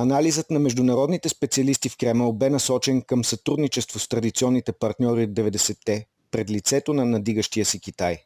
[0.00, 6.06] Анализът на международните специалисти в Кремъл бе насочен към сътрудничество с традиционните партньори от 90-те
[6.30, 8.24] пред лицето на надигащия си Китай.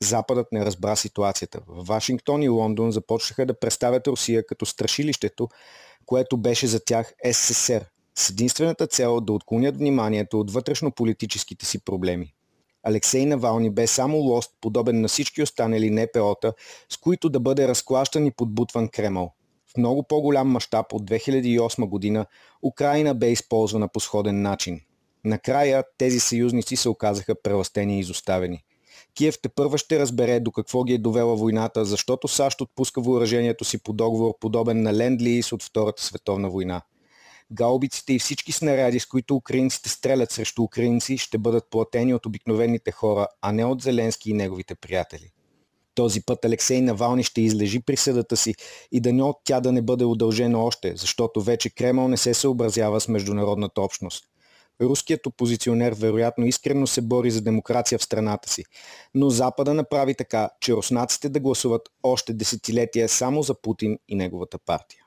[0.00, 1.60] Западът не разбра ситуацията.
[1.66, 5.48] В Вашингтон и Лондон започнаха да представят Русия като страшилището,
[6.06, 7.84] което беше за тях СССР,
[8.18, 12.34] с единствената цел да отклонят вниманието от вътрешно-политическите си проблеми.
[12.82, 16.52] Алексей Навални бе само лост, подобен на всички останали НПО-та,
[16.88, 19.32] с които да бъде разклащан и подбутван Кремъл.
[19.78, 22.26] Много по-голям мащаб от 2008 година
[22.62, 24.80] Украина бе използвана по сходен начин.
[25.24, 28.64] Накрая тези съюзници се оказаха преластени и изоставени.
[29.14, 33.64] Киев те първа ще разбере до какво ги е довела войната, защото САЩ отпуска въоръжението
[33.64, 36.82] си по договор, подобен на Ленд-Лиз от Втората световна война–
[37.52, 42.90] гаубиците и всички снаряди, с които украинците стрелят срещу украинци, ще бъдат платени от обикновените
[42.90, 45.30] хора, а не от Зеленски и неговите приятели.
[45.94, 48.54] Този път Алексей Навални ще излежи присъдата си
[48.92, 52.34] и да не от тя да не бъде удължена още, защото вече Кремъл не се
[52.34, 54.24] съобразява с международната общност.
[54.80, 58.64] Руският опозиционер вероятно искрено се бори за демокрация в страната си,
[59.14, 64.58] но Запада направи така, че руснаците да гласуват още десетилетия само за Путин и неговата
[64.58, 65.03] партия.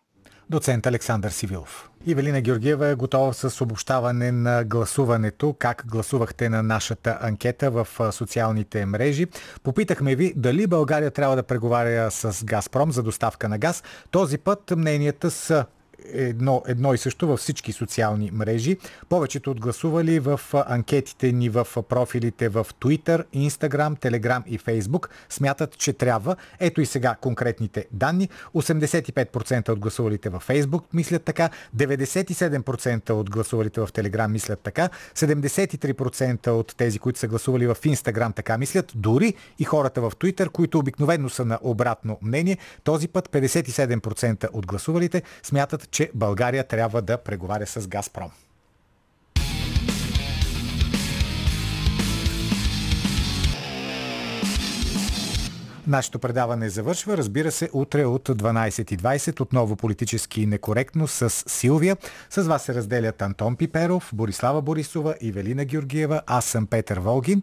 [0.49, 1.89] Доцент Александър Сивилов.
[2.05, 5.55] Ивелина Георгиева е готова с обобщаване на гласуването.
[5.59, 9.27] Как гласувахте на нашата анкета в социалните мрежи?
[9.63, 13.83] Попитахме ви дали България трябва да преговаря с Газпром за доставка на газ.
[14.11, 15.65] Този път мненията са
[16.13, 18.77] едно, едно и също във всички социални мрежи.
[19.09, 25.77] Повечето от гласували в анкетите ни в профилите в Twitter, Instagram, Telegram и Facebook смятат,
[25.77, 26.35] че трябва.
[26.59, 28.29] Ето и сега конкретните данни.
[28.55, 36.47] 85% от гласувалите в Facebook мислят така, 97% от гласувалите в Telegram мислят така, 73%
[36.47, 40.79] от тези, които са гласували в Instagram така мислят, дори и хората в Twitter, които
[40.79, 47.17] обикновено са на обратно мнение, този път 57% от гласувалите смятат, че България трябва да
[47.17, 48.31] преговаря с Газпром.
[55.87, 59.41] Нашето предаване завършва, разбира се, утре от 12.20.
[59.41, 61.97] Отново политически некоректно с Силвия.
[62.29, 66.21] С вас се разделят Антон Пиперов, Борислава Борисова и Велина Георгиева.
[66.27, 67.35] Аз съм Петър Волгин.